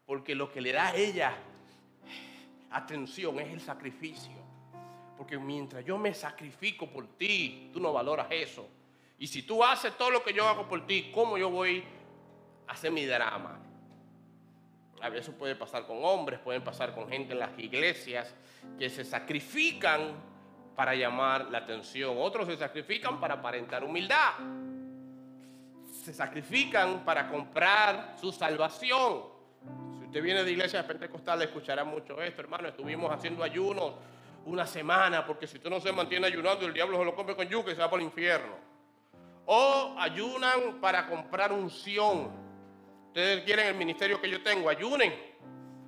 Porque 0.06 0.34
lo 0.34 0.50
que 0.50 0.62
le 0.62 0.72
da 0.72 0.88
a 0.88 0.96
ella 0.96 1.36
atención 2.72 3.38
es 3.40 3.52
el 3.52 3.60
sacrificio. 3.60 4.32
Porque 5.18 5.38
mientras 5.38 5.84
yo 5.84 5.98
me 5.98 6.14
sacrifico 6.14 6.88
por 6.88 7.18
ti, 7.18 7.70
tú 7.74 7.82
no 7.82 7.92
valoras 7.92 8.28
eso. 8.30 8.66
Y 9.18 9.28
si 9.28 9.44
tú 9.44 9.62
haces 9.62 9.98
todo 9.98 10.10
lo 10.10 10.24
que 10.24 10.34
yo 10.34 10.48
hago 10.48 10.68
por 10.68 10.86
ti, 10.86 11.12
¿cómo 11.14 11.38
yo 11.38 11.50
voy 11.50 11.84
a 12.68 12.72
hacer 12.72 12.92
mi 12.92 13.06
drama? 13.06 13.60
A 15.02 15.10
veces 15.10 15.34
puede 15.36 15.56
pasar 15.56 15.86
con 15.86 16.04
hombres, 16.04 16.40
pueden 16.40 16.64
pasar 16.64 16.94
con 16.94 17.08
gente 17.10 17.34
en 17.34 17.40
las 17.40 17.58
iglesias 17.60 18.34
que 18.80 18.90
se 18.90 19.04
sacrifican 19.04 20.14
para 20.76 20.96
llamar 20.96 21.50
la 21.50 21.60
atención. 21.60 22.16
Otros 22.18 22.48
se 22.48 22.58
sacrifican 22.58 23.20
para 23.20 23.36
aparentar 23.36 23.84
humildad. 23.84 24.34
Se 25.92 26.14
sacrifican 26.14 27.06
para 27.06 27.30
comprar 27.30 28.16
su 28.20 28.32
salvación. 28.32 29.24
Si 29.98 30.06
usted 30.06 30.22
viene 30.22 30.44
de 30.44 30.52
iglesia 30.52 30.82
de 30.82 30.88
Pentecostal, 30.88 31.42
escuchará 31.42 31.84
mucho 31.84 32.22
esto, 32.22 32.42
hermano. 32.42 32.68
Estuvimos 32.68 33.12
haciendo 33.12 33.44
ayunos 33.44 33.94
una 34.46 34.68
semana, 34.68 35.26
porque 35.26 35.48
si 35.48 35.58
usted 35.58 35.70
no 35.70 35.80
se 35.80 35.92
mantiene 35.92 36.28
ayunando, 36.28 36.66
el 36.66 36.74
diablo 36.74 37.00
se 37.00 37.06
lo 37.06 37.16
come 37.16 37.36
con 37.36 37.48
yuca 37.48 37.72
y 37.72 37.76
se 37.76 37.82
va 37.82 37.90
por 37.90 38.00
el 38.00 38.06
infierno. 38.06 38.54
O 39.46 39.96
ayunan 39.98 40.80
para 40.82 41.08
comprar 41.08 41.52
unción 41.52 42.45
ustedes 43.16 43.46
quieren 43.46 43.68
el 43.68 43.76
ministerio 43.76 44.20
que 44.20 44.30
yo 44.30 44.44
tengo, 44.44 44.70
ayunen. 44.70 45.14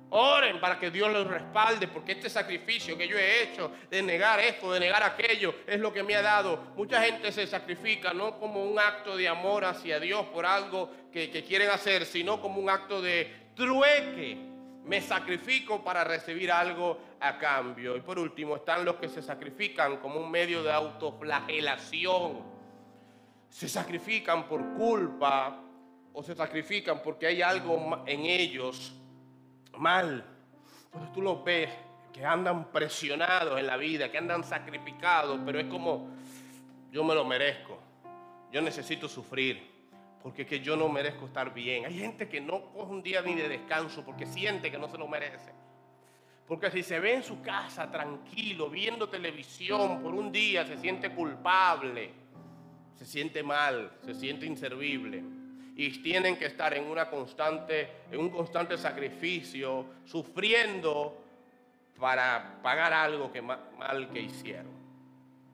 Oren 0.08 0.58
para 0.58 0.80
que 0.80 0.90
Dios 0.90 1.12
los 1.12 1.26
respalde, 1.26 1.86
porque 1.86 2.12
este 2.12 2.30
sacrificio 2.30 2.96
que 2.96 3.06
yo 3.06 3.18
he 3.18 3.42
hecho 3.42 3.70
de 3.90 4.00
negar 4.02 4.40
esto, 4.40 4.72
de 4.72 4.80
negar 4.80 5.02
aquello, 5.02 5.54
es 5.66 5.78
lo 5.78 5.92
que 5.92 6.02
me 6.02 6.14
ha 6.16 6.22
dado. 6.22 6.72
Mucha 6.74 7.02
gente 7.02 7.30
se 7.30 7.46
sacrifica 7.46 8.14
no 8.14 8.38
como 8.38 8.64
un 8.64 8.78
acto 8.78 9.14
de 9.14 9.28
amor 9.28 9.66
hacia 9.66 10.00
Dios 10.00 10.24
por 10.28 10.46
algo 10.46 10.90
que, 11.12 11.30
que 11.30 11.44
quieren 11.44 11.68
hacer, 11.68 12.06
sino 12.06 12.40
como 12.40 12.62
un 12.62 12.70
acto 12.70 13.02
de 13.02 13.30
trueque. 13.54 14.38
Me 14.86 15.02
sacrifico 15.02 15.84
para 15.84 16.04
recibir 16.04 16.50
algo 16.50 16.98
a 17.20 17.36
cambio. 17.36 17.94
Y 17.94 18.00
por 18.00 18.18
último 18.18 18.56
están 18.56 18.86
los 18.86 18.96
que 18.96 19.10
se 19.10 19.20
sacrifican 19.20 19.98
como 19.98 20.18
un 20.18 20.30
medio 20.30 20.62
de 20.62 20.72
autoflagelación. 20.72 22.40
Se 23.50 23.68
sacrifican 23.68 24.48
por 24.48 24.72
culpa, 24.72 25.67
o 26.18 26.22
se 26.24 26.34
sacrifican 26.34 27.00
porque 27.00 27.28
hay 27.28 27.42
algo 27.42 28.02
en 28.04 28.26
ellos 28.26 28.92
mal. 29.76 30.24
Entonces 30.86 31.12
tú 31.12 31.22
los 31.22 31.44
ves 31.44 31.70
que 32.12 32.24
andan 32.24 32.72
presionados 32.72 33.56
en 33.56 33.68
la 33.68 33.76
vida, 33.76 34.10
que 34.10 34.18
andan 34.18 34.42
sacrificados, 34.42 35.38
pero 35.46 35.60
es 35.60 35.66
como, 35.66 36.08
yo 36.90 37.04
me 37.04 37.14
lo 37.14 37.24
merezco, 37.24 37.78
yo 38.50 38.60
necesito 38.60 39.08
sufrir, 39.08 39.62
porque 40.20 40.42
es 40.42 40.48
que 40.48 40.58
yo 40.58 40.76
no 40.76 40.88
merezco 40.88 41.26
estar 41.26 41.54
bien. 41.54 41.84
Hay 41.84 41.96
gente 41.96 42.28
que 42.28 42.40
no 42.40 42.72
coge 42.72 42.90
un 42.90 43.00
día 43.04 43.22
ni 43.22 43.36
de 43.36 43.48
descanso 43.48 44.04
porque 44.04 44.26
siente 44.26 44.72
que 44.72 44.78
no 44.78 44.88
se 44.88 44.98
lo 44.98 45.06
merece. 45.06 45.52
Porque 46.48 46.68
si 46.72 46.82
se 46.82 46.98
ve 46.98 47.14
en 47.14 47.22
su 47.22 47.40
casa 47.42 47.88
tranquilo, 47.92 48.68
viendo 48.68 49.08
televisión 49.08 50.02
por 50.02 50.12
un 50.14 50.32
día, 50.32 50.66
se 50.66 50.78
siente 50.78 51.14
culpable, 51.14 52.10
se 52.96 53.06
siente 53.06 53.44
mal, 53.44 53.92
se 54.04 54.16
siente 54.16 54.46
inservible 54.46 55.37
y 55.78 56.02
tienen 56.02 56.36
que 56.36 56.46
estar 56.46 56.74
en, 56.74 56.84
una 56.90 57.08
constante, 57.08 57.88
en 58.10 58.18
un 58.18 58.30
constante 58.30 58.76
sacrificio, 58.76 59.86
sufriendo 60.04 61.16
para 61.96 62.58
pagar 62.60 62.92
algo 62.92 63.30
que 63.30 63.40
mal 63.40 64.10
que 64.12 64.20
hicieron. 64.20 64.72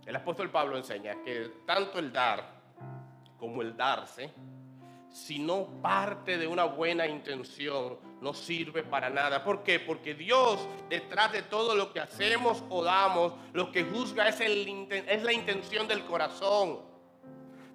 El 0.07 0.17
apóstol 0.17 0.49
Pablo 0.49 0.79
enseña 0.79 1.23
que 1.23 1.51
tanto 1.67 1.99
el 1.99 2.11
dar 2.11 2.43
como 3.39 3.61
el 3.61 3.77
darse, 3.77 4.33
si 5.11 5.39
no 5.39 5.67
parte 5.83 6.39
de 6.39 6.47
una 6.47 6.65
buena 6.65 7.07
intención, 7.07 7.99
no 8.23 8.33
sirve 8.33 8.83
para 8.83 9.11
nada. 9.11 9.45
¿Por 9.45 9.63
qué? 9.63 9.79
Porque 9.79 10.15
Dios, 10.15 10.67
detrás 10.89 11.33
de 11.33 11.43
todo 11.43 11.75
lo 11.75 11.93
que 11.93 12.01
hacemos 12.01 12.65
o 12.71 12.83
damos, 12.83 13.35
lo 13.53 13.71
que 13.71 13.85
juzga 13.85 14.27
es, 14.31 14.41
el, 14.41 14.89
es 14.91 15.23
la 15.23 15.35
intención 15.35 15.87
del 15.87 16.03
corazón. 16.07 16.94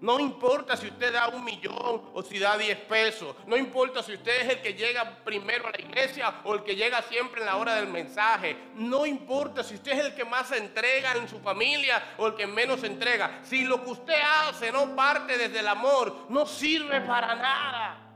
No 0.01 0.19
importa 0.19 0.77
si 0.77 0.87
usted 0.87 1.11
da 1.11 1.27
un 1.27 1.43
millón 1.43 2.09
o 2.13 2.23
si 2.23 2.39
da 2.39 2.57
diez 2.57 2.77
pesos. 2.77 3.35
No 3.45 3.57
importa 3.57 4.01
si 4.01 4.13
usted 4.13 4.41
es 4.41 4.49
el 4.49 4.61
que 4.61 4.73
llega 4.73 5.17
primero 5.23 5.67
a 5.67 5.71
la 5.71 5.79
iglesia 5.79 6.41
o 6.45 6.55
el 6.55 6.63
que 6.63 6.75
llega 6.75 7.01
siempre 7.01 7.41
en 7.41 7.47
la 7.47 7.57
hora 7.57 7.75
del 7.75 7.87
mensaje. 7.87 8.55
No 8.75 9.05
importa 9.05 9.63
si 9.63 9.75
usted 9.75 9.91
es 9.91 10.05
el 10.05 10.15
que 10.15 10.23
más 10.23 10.47
se 10.47 10.57
entrega 10.57 11.13
en 11.13 11.27
su 11.27 11.39
familia 11.39 12.15
o 12.17 12.27
el 12.27 12.35
que 12.35 12.47
menos 12.47 12.79
se 12.81 12.87
entrega. 12.87 13.39
Si 13.43 13.65
lo 13.65 13.83
que 13.83 13.91
usted 13.91 14.21
hace 14.47 14.71
no 14.71 14.95
parte 14.95 15.37
desde 15.37 15.59
el 15.59 15.67
amor, 15.67 16.27
no 16.29 16.45
sirve 16.45 17.01
para 17.01 17.35
nada. 17.35 18.08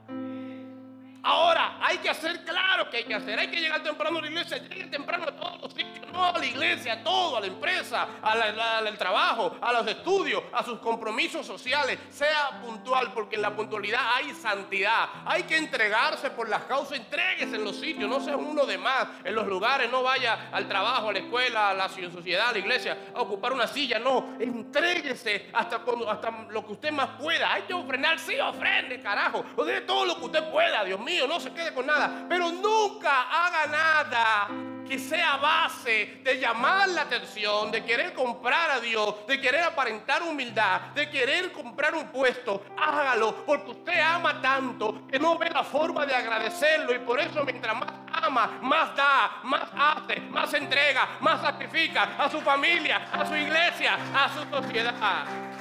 Ahora, 1.26 1.78
hay 1.80 2.00
que 2.00 2.10
hacer 2.10 2.44
claro 2.44 2.90
que 2.90 2.98
hay 2.98 3.04
que 3.06 3.16
hacer. 3.16 3.40
Hay 3.40 3.48
que 3.48 3.62
llegar 3.62 3.82
temprano 3.82 4.20
a 4.20 4.22
la 4.22 4.28
iglesia. 4.28 4.58
Llegue 4.58 4.88
temprano 4.88 5.24
a 5.24 5.32
todos 5.32 5.62
los 5.62 5.74
sitios. 5.74 6.06
No 6.12 6.26
a 6.26 6.38
la 6.38 6.46
iglesia, 6.46 6.94
a 6.94 7.04
todo, 7.04 7.38
a 7.38 7.40
la 7.40 7.48
empresa, 7.48 8.08
al 8.22 8.98
trabajo, 8.98 9.56
a 9.62 9.72
los 9.72 9.88
estudios, 9.88 10.44
a 10.52 10.64
sus 10.64 10.80
compromisos 10.80 11.48
sociales. 11.48 11.98
Sea 12.10 12.60
puntual, 12.62 13.14
porque 13.14 13.38
en 13.38 13.42
la 13.42 13.56
puntualidad 13.56 14.02
hay 14.16 14.34
santidad. 14.34 15.08
Hay 15.26 15.44
que 15.44 15.56
entregarse 15.56 16.30
por 16.30 16.50
las 16.50 16.64
causas. 16.64 17.00
Entréguese 17.00 17.56
en 17.56 17.64
los 17.64 17.78
sitios. 17.78 18.10
No 18.10 18.20
sea 18.20 18.36
uno 18.36 18.66
de 18.66 18.78
más 18.78 19.08
en 19.24 19.34
los 19.34 19.48
lugares. 19.48 19.90
No 19.90 20.04
vaya 20.04 20.50
al 20.52 20.68
trabajo, 20.68 21.08
a 21.08 21.14
la 21.14 21.20
escuela, 21.20 21.70
a 21.70 21.74
la 21.74 21.88
sociedad, 21.88 22.50
a 22.50 22.52
la 22.52 22.60
iglesia, 22.60 22.98
a 23.16 23.22
ocupar 23.22 23.54
una 23.54 23.68
silla. 23.68 23.98
No, 23.98 24.36
entréguese 24.42 25.50
hasta, 25.54 25.82
hasta 26.10 26.32
lo 26.50 26.66
que 26.66 26.74
usted 26.74 26.92
más 26.92 27.12
pueda. 27.18 27.54
Hay 27.54 27.62
que 27.62 27.74
ofrendar, 27.74 28.20
sí, 28.20 28.38
ofrende, 28.42 29.02
carajo. 29.02 29.46
O 29.56 29.66
todo 29.88 30.06
lo 30.06 30.18
que 30.18 30.26
usted 30.26 30.52
pueda, 30.52 30.84
Dios 30.84 31.00
mío 31.00 31.12
no 31.28 31.39
se 31.39 31.54
quede 31.54 31.73
con 31.73 31.86
nada. 31.86 32.26
Pero 32.28 32.52
nunca 32.52 33.23
haga 33.23 33.67
nada 33.67 34.47
que 34.88 34.99
sea 34.99 35.38
base 35.38 36.19
de 36.23 36.39
llamar 36.39 36.89
la 36.89 37.04
atención, 37.04 37.71
de 37.71 37.84
querer 37.84 38.13
comprar 38.13 38.71
a 38.71 38.80
Dios, 38.80 39.26
de 39.28 39.39
querer 39.39 39.63
aparentar 39.63 40.21
humildad, 40.23 40.82
de 40.93 41.10
querer 41.10 41.52
comprar 41.52 41.95
un 41.95 42.08
puesto. 42.08 42.63
Hágalo 42.78 43.45
porque 43.45 43.71
usted 43.71 43.99
ama 43.99 44.41
tanto 44.41 45.08
que 45.08 45.19
no 45.19 45.38
ve 45.38 45.49
la 45.49 45.63
forma 45.63 46.06
de 46.06 46.13
agradecerlo 46.13 46.93
y 46.93 46.99
por 46.99 47.19
eso 47.19 47.43
mientras 47.43 47.76
más 47.76 47.89
ama, 48.12 48.60
más 48.62 48.95
da, 48.95 49.39
más 49.43 49.69
hace, 49.76 50.19
más 50.21 50.54
entrega, 50.54 51.17
más 51.19 51.41
sacrifica 51.41 52.15
a 52.17 52.30
su 52.30 52.41
familia, 52.41 53.08
a 53.12 53.26
su 53.26 53.36
iglesia, 53.36 53.97
a 54.13 54.30
su 54.30 54.49
sociedad. 54.49 55.53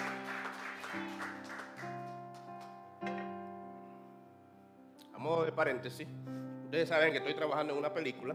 Modo 5.23 5.45
de 5.45 5.53
paréntesis, 5.53 6.07
ustedes 6.65 6.89
saben 6.89 7.13
que 7.13 7.19
estoy 7.19 7.35
trabajando 7.35 7.73
en 7.73 7.79
una 7.79 7.95
película 7.95 8.35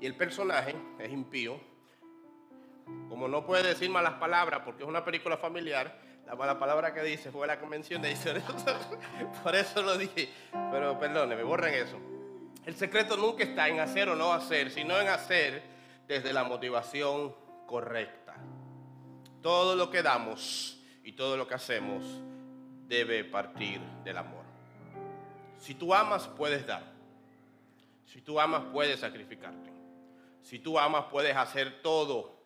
y 0.00 0.06
el 0.06 0.14
personaje 0.16 0.74
es 0.98 1.10
impío. 1.10 1.58
Como 3.08 3.28
no 3.28 3.46
puede 3.46 3.68
decir 3.68 3.88
malas 3.90 4.14
palabras 4.14 4.62
porque 4.64 4.82
es 4.82 4.88
una 4.88 5.04
película 5.04 5.36
familiar, 5.36 5.98
la 6.26 6.34
mala 6.34 6.58
palabra 6.58 6.92
que 6.92 7.02
dice 7.02 7.30
fue 7.30 7.46
la 7.46 7.58
convención 7.58 8.02
de 8.02 8.12
eso. 8.12 8.30
Por 9.42 9.54
eso 9.54 9.82
lo 9.82 9.96
dije. 9.96 10.28
Pero 10.70 10.98
perdóneme, 10.98 11.42
borren 11.42 11.74
eso. 11.74 11.98
El 12.66 12.74
secreto 12.74 13.16
nunca 13.16 13.44
está 13.44 13.68
en 13.68 13.80
hacer 13.80 14.10
o 14.10 14.16
no 14.16 14.32
hacer, 14.32 14.70
sino 14.70 15.00
en 15.00 15.08
hacer 15.08 15.62
desde 16.06 16.32
la 16.32 16.44
motivación 16.44 17.34
correcta. 17.66 18.34
Todo 19.40 19.74
lo 19.74 19.90
que 19.90 20.02
damos 20.02 20.82
y 21.02 21.12
todo 21.12 21.36
lo 21.36 21.46
que 21.46 21.54
hacemos 21.54 22.04
debe 22.86 23.24
partir 23.24 23.80
del 24.04 24.18
amor. 24.18 24.37
Si 25.58 25.74
tú 25.74 25.92
amas, 25.92 26.28
puedes 26.28 26.66
dar. 26.66 26.84
Si 28.06 28.20
tú 28.22 28.40
amas, 28.40 28.62
puedes 28.72 29.00
sacrificarte. 29.00 29.70
Si 30.42 30.58
tú 30.58 30.78
amas, 30.78 31.06
puedes 31.10 31.36
hacer 31.36 31.82
todo. 31.82 32.38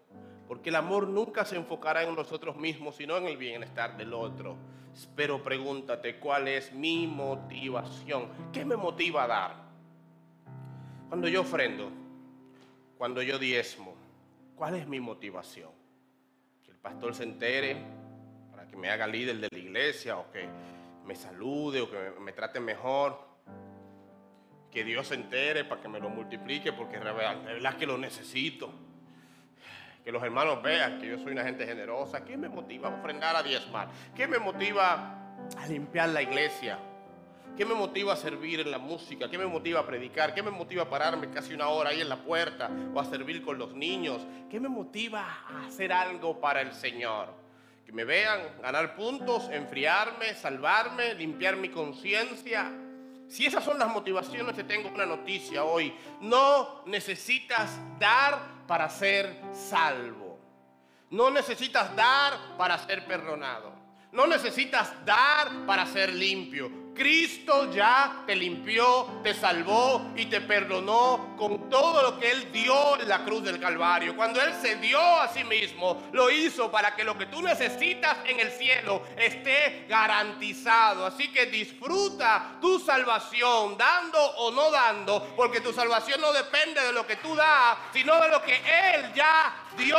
Porque 0.49 0.71
el 0.71 0.77
amor 0.77 1.07
nunca 1.07 1.45
se 1.45 1.57
enfocará 1.57 2.03
en 2.03 2.15
nosotros 2.15 2.57
mismos, 2.57 2.97
sino 2.97 3.17
en 3.17 3.27
el 3.27 3.37
bienestar 3.37 3.97
del 3.97 4.13
otro. 4.13 4.57
Pero 5.15 5.43
pregúntate, 5.43 6.19
¿cuál 6.19 6.49
es 6.49 6.73
mi 6.73 7.07
motivación? 7.07 8.29
¿Qué 8.53 8.65
me 8.65 8.77
motiva 8.77 9.25
a 9.25 9.27
dar? 9.27 9.57
Cuando 11.09 11.29
yo 11.29 11.43
ofrendo, 11.43 11.91
cuando 12.99 13.23
yo 13.23 13.39
diezmo, 13.39 13.95
¿cuál 14.57 14.75
es 14.75 14.87
mi 14.87 15.01
motivación? 15.01 15.71
Que 16.65 16.71
el 16.71 16.79
pastor 16.79 17.15
se 17.15 17.25
entere 17.25 17.77
para 18.51 18.67
que 18.67 18.77
me 18.77 18.91
haga 18.91 19.07
líder 19.07 19.39
de 19.39 19.49
la 19.51 19.59
iglesia 19.59 20.19
o 20.19 20.31
que 20.31 20.49
me 21.05 21.15
salude 21.15 21.81
o 21.81 21.91
que 21.91 22.21
me, 22.21 22.33
trate 22.33 22.61
mejor. 22.61 23.33
Que 24.71 24.85
Dios 24.85 25.09
se 25.09 25.15
entere 25.15 25.65
para 25.65 25.83
que 25.83 25.89
me 25.89 26.01
lo 26.01 26.09
multiplique 26.09 26.73
porque 26.73 26.97
es 26.97 27.05
verdad 27.05 27.77
que 27.77 27.87
lo 27.87 27.99
necesito. 27.99 28.71
Que 30.03 30.11
los 30.11 30.23
hermanos 30.23 30.63
vean 30.63 30.99
que 30.99 31.09
yo 31.09 31.19
soy 31.19 31.33
una 31.33 31.45
gente 31.45 31.67
generosa. 31.67 32.25
¿Qué 32.25 32.37
me 32.37 32.49
motiva 32.49 32.89
a 32.89 32.95
ofrendar 32.99 33.37
a 33.37 33.43
diezmar? 33.43 33.89
¿Qué 34.17 34.27
me 34.27 34.39
motiva 34.39 35.37
a 35.57 35.67
limpiar 35.67 36.09
la 36.09 36.23
iglesia? 36.23 36.79
¿Qué 37.57 37.67
me 37.67 37.75
motiva 37.75 38.15
a 38.15 38.17
servir 38.17 38.61
en 38.61 38.71
la 38.71 38.79
música? 38.79 39.29
¿Qué 39.31 39.37
me 39.37 39.45
motiva 39.45 39.81
a 39.81 39.87
predicar? 39.87 40.35
¿Qué 40.35 40.43
me 40.43 40.51
motiva 40.51 40.85
a 40.85 40.89
pararme 40.89 41.29
casi 41.29 41.53
una 41.53 41.69
hora 41.69 41.91
ahí 41.91 42.01
en 42.01 42.09
la 42.09 42.17
puerta 42.17 42.71
o 42.95 42.99
a 42.99 43.05
servir 43.05 43.43
con 43.43 43.59
los 43.59 43.75
niños? 43.75 44.27
¿Qué 44.51 44.59
me 44.59 44.71
motiva 44.71 45.45
a 45.47 45.67
hacer 45.67 45.93
algo 45.93 46.41
para 46.41 46.63
el 46.63 46.73
Señor? 46.73 47.42
Me 47.93 48.05
vean 48.05 48.41
ganar 48.63 48.97
puntos, 48.97 49.49
enfriarme, 49.51 50.35
salvarme, 50.35 51.15
limpiar 51.15 51.57
mi 51.57 51.69
conciencia. 51.69 52.73
Si 53.29 53.47
esas 53.47 53.63
son 53.63 53.79
las 53.79 53.89
motivaciones, 53.89 54.57
te 54.57 54.65
tengo 54.65 54.89
una 54.89 55.07
noticia 55.07 55.65
hoy. 55.65 55.95
No 56.21 56.83
necesitas 56.87 57.79
dar 57.99 58.67
para 58.67 58.89
ser 58.89 59.37
salvo. 59.53 60.39
No 61.11 61.31
necesitas 61.31 61.95
dar 61.95 62.57
para 62.57 62.79
ser 62.79 63.07
perdonado. 63.07 63.75
No 64.11 64.27
necesitas 64.27 64.93
dar 65.05 65.67
para 65.67 65.85
ser 65.87 66.15
limpio. 66.15 66.82
Cristo 66.95 67.73
ya 67.73 68.23
te 68.27 68.37
limpió, 68.37 69.21
te 69.23 69.35
salvó 69.35 70.13
y 70.15 70.27
te 70.27 70.41
perdonó 70.41 71.35
con 71.39 71.69
todo 71.71 72.03
lo 72.03 72.19
que 72.19 72.31
Él 72.31 72.53
dio 72.53 73.01
en 73.01 73.09
la 73.09 73.25
cruz 73.25 73.43
del 73.43 73.59
Calvario. 73.59 74.15
Cuando 74.15 74.41
Él 74.41 74.53
se 74.61 74.77
dio 74.77 75.01
a 75.01 75.29
sí 75.29 75.43
mismo, 75.45 76.03
lo 76.13 76.31
hizo 76.31 76.71
para 76.71 76.95
que 76.95 77.05
lo 77.05 77.17
que 77.17 77.27
tú 77.27 77.41
necesitas 77.43 78.19
en 78.27 78.41
el 78.41 78.51
cielo 78.51 79.03
esté 79.17 79.87
garantizado. 79.89 81.07
Así 81.07 81.33
que 81.33 81.47
disfruta 81.47 82.57
tu 82.61 82.79
salvación, 82.79 83.77
dando 83.77 84.19
o 84.19 84.51
no 84.51 84.71
dando, 84.71 85.35
porque 85.35 85.61
tu 85.61 85.73
salvación 85.73 86.21
no 86.21 86.33
depende 86.33 86.81
de 86.83 86.93
lo 86.93 87.07
que 87.07 87.17
tú 87.17 87.35
das, 87.35 87.79
sino 87.93 88.21
de 88.21 88.29
lo 88.29 88.43
que 88.43 88.57
Él 88.57 89.13
ya 89.15 89.55
dio. 89.77 89.99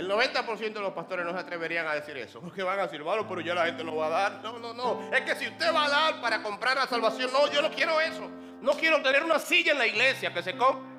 El 0.00 0.08
90% 0.08 0.72
de 0.72 0.80
los 0.80 0.94
pastores 0.94 1.26
no 1.26 1.32
se 1.32 1.38
atreverían 1.40 1.86
a 1.86 1.92
decir 1.92 2.16
eso, 2.16 2.40
porque 2.40 2.62
van 2.62 2.78
a 2.78 2.84
decir, 2.84 3.02
bueno, 3.02 3.28
pero 3.28 3.42
ya 3.42 3.54
la 3.54 3.66
gente 3.66 3.84
no 3.84 3.96
va 3.96 4.06
a 4.06 4.08
dar. 4.08 4.40
No, 4.42 4.58
no, 4.58 4.72
no. 4.72 5.14
Es 5.14 5.20
que 5.20 5.36
si 5.36 5.46
usted 5.46 5.74
va 5.74 5.84
a 5.84 5.90
dar 5.90 6.20
para 6.22 6.42
comprar 6.42 6.74
la 6.74 6.86
salvación, 6.86 7.30
no, 7.30 7.52
yo 7.52 7.60
no 7.60 7.70
quiero 7.70 8.00
eso. 8.00 8.26
No 8.62 8.72
quiero 8.72 9.02
tener 9.02 9.22
una 9.22 9.38
silla 9.38 9.72
en 9.72 9.78
la 9.78 9.86
iglesia 9.86 10.32
que 10.32 10.42
se 10.42 10.54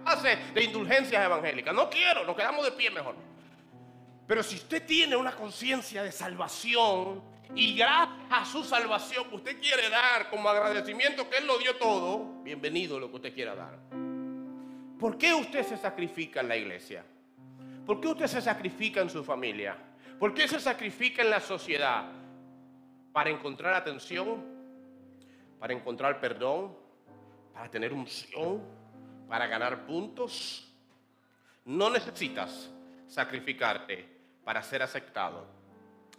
hace 0.06 0.36
de 0.54 0.64
indulgencias 0.64 1.26
evangélicas. 1.26 1.74
No 1.74 1.90
quiero, 1.90 2.24
nos 2.26 2.36
quedamos 2.36 2.64
de 2.64 2.74
pie 2.74 2.92
mejor. 2.92 3.16
Pero 4.28 4.44
si 4.44 4.58
usted 4.58 4.86
tiene 4.86 5.16
una 5.16 5.32
conciencia 5.32 6.04
de 6.04 6.12
salvación 6.12 7.24
y 7.56 7.76
gracias 7.76 8.20
a 8.30 8.46
su 8.46 8.64
salvación 8.64 9.26
usted 9.32 9.60
quiere 9.60 9.90
dar 9.90 10.30
como 10.30 10.48
agradecimiento 10.48 11.28
que 11.28 11.38
Él 11.38 11.48
lo 11.48 11.58
dio 11.58 11.76
todo, 11.78 12.44
bienvenido 12.44 13.00
lo 13.00 13.10
que 13.10 13.16
usted 13.16 13.34
quiera 13.34 13.56
dar. 13.56 13.80
¿Por 15.00 15.18
qué 15.18 15.34
usted 15.34 15.66
se 15.66 15.78
sacrifica 15.78 16.42
en 16.42 16.48
la 16.50 16.56
iglesia? 16.56 17.04
¿Por 17.86 18.00
qué 18.00 18.08
usted 18.08 18.28
se 18.28 18.42
sacrifica 18.42 19.02
en 19.02 19.10
su 19.10 19.24
familia? 19.24 19.76
¿Por 20.20 20.34
qué 20.34 20.48
se 20.48 20.60
sacrifica 20.60 21.22
en 21.24 21.30
la 21.32 21.40
sociedad? 21.40 22.06
Para 23.12 23.30
encontrar 23.30 23.74
atención, 23.74 24.44
para 25.60 25.74
encontrar 25.74 26.20
perdón, 26.20 26.76
para 27.54 27.70
tener 27.70 27.92
unción, 27.92 28.62
para 29.28 29.48
ganar 29.48 29.86
puntos. 29.86 30.72
No 31.66 31.90
necesitas 31.90 32.72
sacrificarte 33.08 34.08
para 34.44 34.62
ser 34.62 34.84
aceptado, 34.84 35.46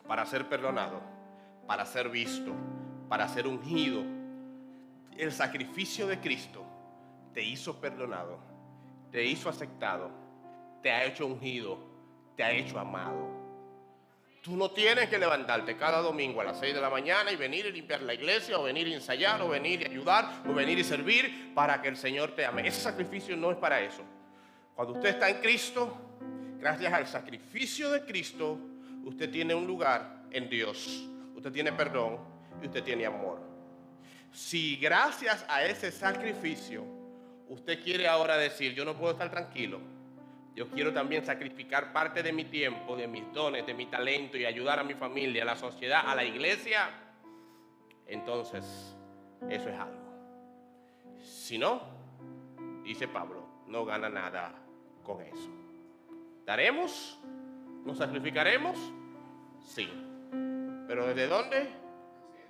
para 0.06 0.26
ser 0.26 0.48
perdonado, 0.48 1.00
para 1.66 1.86
ser 1.86 2.08
visto, 2.08 2.52
para 3.08 3.28
ser 3.28 3.46
ungido. 3.46 4.02
El 5.16 5.32
sacrificio 5.32 6.06
de 6.06 6.18
Cristo 6.18 6.64
te 7.32 7.42
hizo 7.42 7.80
perdonado, 7.80 8.38
te 9.10 9.24
hizo 9.24 9.48
aceptado 9.48 10.21
te 10.82 10.90
ha 10.90 11.04
hecho 11.04 11.26
ungido, 11.26 11.78
te 12.36 12.42
ha 12.42 12.52
hecho 12.52 12.78
amado. 12.78 13.42
Tú 14.42 14.56
no 14.56 14.72
tienes 14.72 15.08
que 15.08 15.18
levantarte 15.18 15.76
cada 15.76 16.00
domingo 16.00 16.40
a 16.40 16.44
las 16.44 16.58
6 16.58 16.74
de 16.74 16.80
la 16.80 16.90
mañana 16.90 17.30
y 17.30 17.36
venir 17.36 17.64
y 17.66 17.72
limpiar 17.72 18.02
la 18.02 18.12
iglesia, 18.12 18.58
o 18.58 18.64
venir 18.64 18.88
a 18.88 18.94
ensayar, 18.94 19.40
o 19.40 19.48
venir 19.48 19.82
y 19.82 19.84
ayudar, 19.84 20.42
o 20.48 20.52
venir 20.52 20.78
y 20.80 20.84
servir 20.84 21.52
para 21.54 21.80
que 21.80 21.88
el 21.88 21.96
Señor 21.96 22.34
te 22.34 22.44
ame. 22.44 22.66
Ese 22.66 22.80
sacrificio 22.80 23.36
no 23.36 23.52
es 23.52 23.56
para 23.56 23.80
eso. 23.80 24.02
Cuando 24.74 24.94
usted 24.94 25.10
está 25.10 25.30
en 25.30 25.40
Cristo, 25.40 25.96
gracias 26.58 26.92
al 26.92 27.06
sacrificio 27.06 27.90
de 27.90 28.04
Cristo, 28.04 28.58
usted 29.04 29.30
tiene 29.30 29.54
un 29.54 29.64
lugar 29.64 30.24
en 30.32 30.48
Dios. 30.48 31.08
Usted 31.36 31.52
tiene 31.52 31.72
perdón 31.72 32.18
y 32.60 32.66
usted 32.66 32.82
tiene 32.82 33.06
amor. 33.06 33.40
Si 34.32 34.76
gracias 34.76 35.44
a 35.48 35.64
ese 35.64 35.92
sacrificio 35.92 36.84
usted 37.48 37.82
quiere 37.82 38.08
ahora 38.08 38.36
decir, 38.36 38.74
yo 38.74 38.84
no 38.84 38.96
puedo 38.96 39.12
estar 39.12 39.30
tranquilo, 39.30 39.80
yo 40.54 40.68
quiero 40.68 40.92
también 40.92 41.24
sacrificar 41.24 41.92
parte 41.92 42.22
de 42.22 42.32
mi 42.32 42.44
tiempo, 42.44 42.94
de 42.96 43.08
mis 43.08 43.32
dones, 43.32 43.66
de 43.66 43.72
mi 43.72 43.86
talento 43.86 44.36
y 44.36 44.44
ayudar 44.44 44.78
a 44.78 44.84
mi 44.84 44.94
familia, 44.94 45.42
a 45.42 45.46
la 45.46 45.56
sociedad, 45.56 46.02
a 46.06 46.14
la 46.14 46.24
iglesia, 46.24 46.90
entonces 48.06 48.94
eso 49.48 49.68
es 49.68 49.78
algo. 49.78 50.02
Si 51.18 51.56
no, 51.56 51.80
dice 52.84 53.08
Pablo, 53.08 53.46
no 53.66 53.84
gana 53.84 54.08
nada 54.08 54.52
con 55.02 55.22
eso. 55.22 55.50
¿Daremos? 56.44 57.18
¿Nos 57.84 57.98
sacrificaremos? 57.98 58.78
Sí. 59.64 59.88
¿Pero 60.86 61.06
desde 61.06 61.26
dónde? 61.28 61.68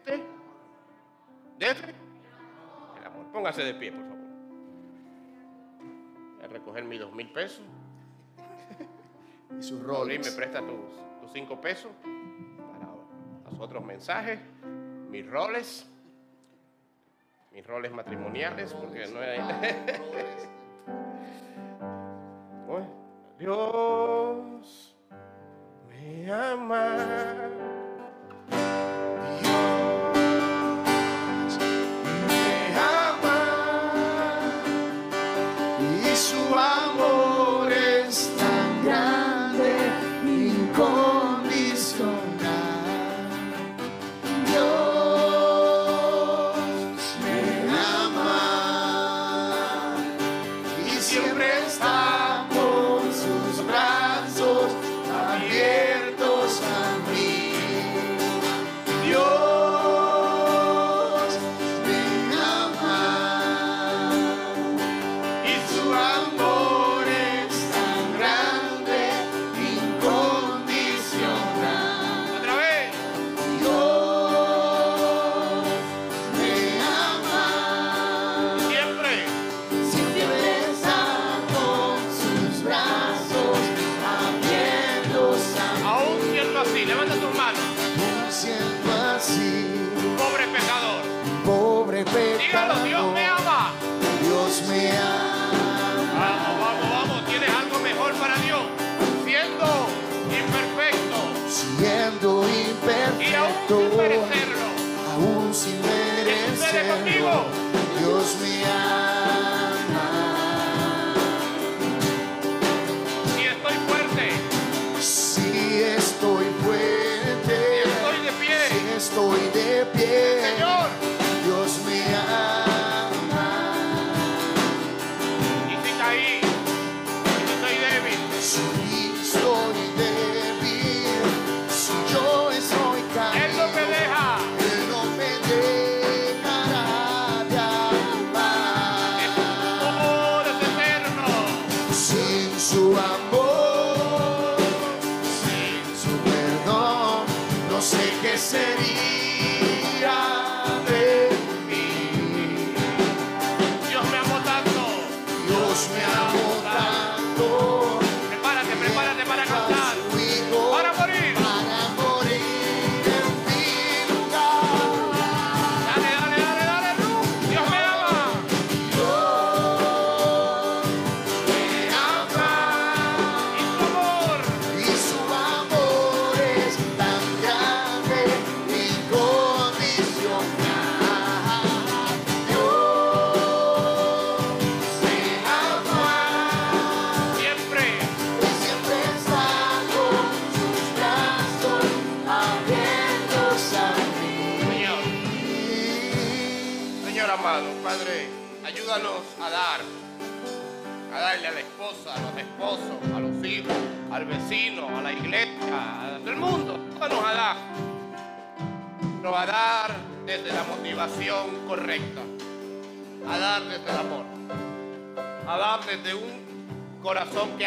¿Desde? 0.04 0.24
¿Desde? 1.58 1.94
El 2.98 3.06
amor. 3.06 3.26
Póngase 3.32 3.62
de 3.62 3.74
pie, 3.74 3.92
por 3.92 4.02
favor. 4.02 4.18
A 6.42 6.46
recoger 6.48 6.84
mis 6.84 6.98
dos 6.98 7.12
mil 7.12 7.30
pesos. 7.30 7.64
Y 9.58 9.62
sus 9.62 9.82
Raúl, 9.82 10.08
me 10.08 10.16
roles. 10.16 10.30
presta 10.34 10.60
tus, 10.60 11.20
tus 11.20 11.32
cinco 11.32 11.60
pesos 11.60 11.92
para 12.72 13.50
los 13.50 13.60
otros 13.60 13.84
mensajes, 13.84 14.38
mis 15.10 15.26
roles, 15.28 15.86
mis 17.52 17.66
roles 17.66 17.92
matrimoniales, 17.92 18.72
porque 18.74 19.06
no 19.06 19.20
hay... 19.20 19.38
Dios 23.42 23.72
Dígalo. 92.04 92.84
Dios 92.84 93.12
me 93.14 93.26
ama. 93.26 93.70
Dios 94.22 94.62
me 94.68 94.90
ama. 94.90 95.52
Vamos, 96.18 96.60
vamos, 96.60 96.90
vamos. 96.90 97.26
Tienes 97.26 97.50
algo 97.50 97.78
mejor 97.78 98.12
para 98.14 98.36
Dios. 98.36 98.62
Siendo 99.24 99.88
imperfecto 100.30 100.72
siendo 101.52 102.44
y 102.48 103.34
aún 103.34 103.52
imperfecto, 103.68 104.21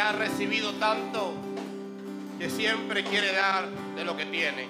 ha 0.06 0.12
recibido 0.12 0.72
tanto, 0.74 1.34
que 2.38 2.48
siempre 2.48 3.04
quiere 3.04 3.34
dar 3.34 3.68
de 3.96 4.06
lo 4.06 4.16
que 4.16 4.28
tiene. 4.28 4.68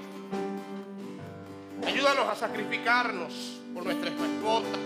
Ayúdanos 1.86 2.30
a 2.30 2.36
sacrificarnos 2.36 3.60
por 3.74 3.84
nuestras 3.84 4.14
esposas, 4.14 4.80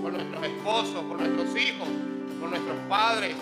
por 0.00 0.12
nuestros 0.12 0.44
esposos, 0.44 1.04
por 1.04 1.18
nuestros 1.18 1.56
hijos, 1.60 1.88
por 2.38 2.48
nuestros 2.48 2.76
padres, 2.88 3.34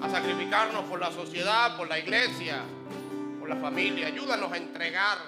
a 0.00 0.08
sacrificarnos 0.08 0.84
por 0.84 1.00
la 1.00 1.10
sociedad, 1.10 1.76
por 1.76 1.88
la 1.88 1.98
iglesia, 1.98 2.60
por 3.40 3.48
la 3.48 3.56
familia. 3.56 4.06
Ayúdanos 4.06 4.52
a 4.52 4.56
entregar, 4.56 5.18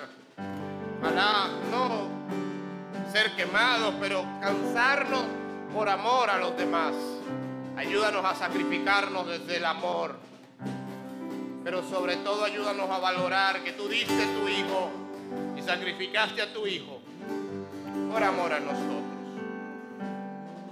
ojalá 1.00 1.48
no 1.68 2.06
ser 3.10 3.34
quemados, 3.34 3.92
pero 4.00 4.24
cansarnos 4.40 5.24
por 5.74 5.88
amor 5.88 6.30
a 6.30 6.38
los 6.38 6.56
demás. 6.56 6.94
Ayúdanos 7.76 8.24
a 8.24 8.36
sacrificarnos 8.36 9.26
desde 9.26 9.56
el 9.56 9.64
amor. 9.64 10.26
Pero 11.66 11.82
sobre 11.82 12.14
todo 12.18 12.44
ayúdanos 12.44 12.88
a 12.88 13.00
valorar 13.00 13.64
que 13.64 13.72
tú 13.72 13.88
diste 13.88 14.24
tu 14.38 14.46
hijo 14.46 14.88
y 15.58 15.62
sacrificaste 15.62 16.40
a 16.40 16.52
tu 16.52 16.64
hijo 16.64 17.00
por 18.12 18.22
amor 18.22 18.52
a 18.52 18.60
nosotros. 18.60 19.02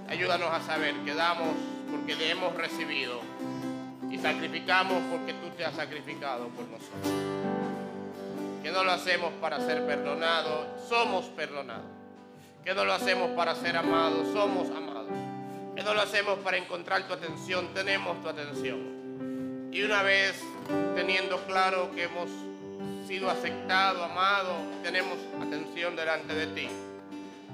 Ayúdanos 0.07 0.49
a 0.53 0.61
saber 0.61 0.95
que 1.03 1.13
damos 1.13 1.53
porque 1.91 2.15
le 2.15 2.31
hemos 2.31 2.55
recibido 2.55 3.19
y 4.09 4.17
sacrificamos 4.19 5.03
porque 5.11 5.33
tú 5.33 5.49
te 5.57 5.65
has 5.65 5.75
sacrificado 5.75 6.47
por 6.47 6.63
nosotros. 6.69 7.11
Que 8.63 8.71
no 8.71 8.85
lo 8.85 8.93
hacemos 8.93 9.33
para 9.41 9.59
ser 9.59 9.85
perdonados, 9.85 10.65
somos 10.87 11.25
perdonados. 11.25 11.91
Que 12.63 12.73
no 12.73 12.85
lo 12.85 12.93
hacemos 12.93 13.31
para 13.31 13.53
ser 13.55 13.75
amados, 13.75 14.29
somos 14.31 14.69
amados. 14.69 15.11
Que 15.75 15.83
no 15.83 15.93
lo 15.93 16.01
hacemos 16.01 16.39
para 16.39 16.55
encontrar 16.55 17.05
tu 17.05 17.13
atención, 17.13 17.73
tenemos 17.73 18.23
tu 18.23 18.29
atención. 18.29 18.94
Y 19.75 19.83
una 19.83 20.03
vez 20.03 20.41
teniendo 20.95 21.37
claro 21.47 21.91
que 21.93 22.03
hemos 22.03 22.29
sido 23.05 23.29
aceptados, 23.29 24.09
amados, 24.09 24.55
tenemos 24.81 25.17
atención 25.45 25.97
delante 25.97 26.33
de 26.33 26.47
ti, 26.47 26.69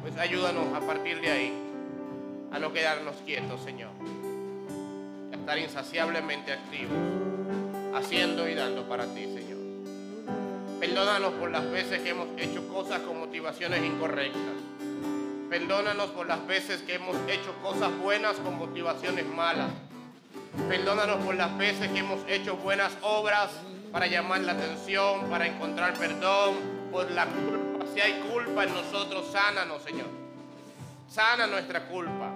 pues 0.01 0.15
ayúdanos 0.17 0.71
a 0.75 0.81
partir 0.81 1.19
de 1.19 1.31
ahí 1.31 1.53
a 2.51 2.59
no 2.59 2.71
quedarnos 2.71 3.15
quietos, 3.25 3.63
Señor. 3.63 3.89
A 5.31 5.35
estar 5.35 5.57
insaciablemente 5.57 6.53
activos, 6.53 6.95
haciendo 7.95 8.47
y 8.47 8.53
dando 8.53 8.87
para 8.87 9.05
ti, 9.05 9.23
Señor. 9.23 9.57
Perdónanos 10.79 11.33
por 11.33 11.49
las 11.49 11.71
veces 11.71 12.03
que 12.03 12.09
hemos 12.09 12.27
hecho 12.37 12.67
cosas 12.67 12.99
con 12.99 13.17
motivaciones 13.19 13.83
incorrectas. 13.83 14.61
Perdónanos 15.49 16.11
por 16.11 16.27
las 16.27 16.45
veces 16.45 16.83
que 16.83 16.93
hemos 16.93 17.15
hecho 17.27 17.55
cosas 17.63 17.89
buenas 17.97 18.35
con 18.35 18.59
motivaciones 18.59 19.25
malas. 19.25 19.71
Perdónanos 20.67 21.23
por 21.23 21.35
las 21.35 21.57
veces 21.57 21.89
que 21.91 21.99
hemos 21.99 22.19
hecho 22.27 22.57
buenas 22.57 22.91
obras 23.01 23.51
para 23.91 24.07
llamar 24.07 24.41
la 24.41 24.51
atención, 24.51 25.29
para 25.29 25.47
encontrar 25.47 25.93
perdón, 25.93 26.55
por 26.91 27.09
la. 27.11 27.27
Si 27.93 28.01
hay 28.01 28.21
culpa 28.31 28.65
en 28.65 28.73
nosotros, 28.73 29.29
sánanos, 29.31 29.81
Señor. 29.83 30.07
Sana 31.09 31.47
nuestra 31.47 31.87
culpa. 31.87 32.31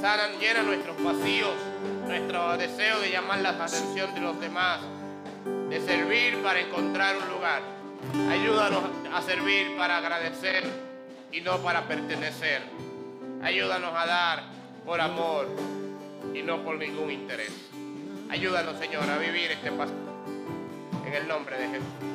Sana, 0.00 0.28
llena 0.38 0.62
nuestros 0.62 1.02
vacíos, 1.02 1.54
nuestro 2.06 2.56
deseo 2.56 3.00
de 3.00 3.10
llamar 3.10 3.40
la 3.40 3.50
atención 3.50 4.14
de 4.14 4.20
los 4.20 4.38
demás, 4.40 4.80
de 5.68 5.80
servir 5.80 6.42
para 6.42 6.60
encontrar 6.60 7.16
un 7.16 7.28
lugar. 7.28 7.62
Ayúdanos 8.30 8.84
a 9.12 9.22
servir 9.22 9.76
para 9.76 9.96
agradecer 9.96 10.64
y 11.32 11.40
no 11.40 11.58
para 11.58 11.88
pertenecer. 11.88 12.62
Ayúdanos 13.42 13.92
a 13.94 14.06
dar 14.06 14.44
por 14.84 15.00
amor 15.00 15.48
y 16.34 16.42
no 16.42 16.62
por 16.64 16.76
ningún 16.76 17.10
interés. 17.10 17.52
Ayúdanos, 18.30 18.78
Señor, 18.78 19.08
a 19.08 19.18
vivir 19.18 19.50
este 19.50 19.72
paso. 19.72 19.94
En 21.06 21.14
el 21.14 21.28
nombre 21.28 21.58
de 21.58 21.68
Jesús. 21.68 22.07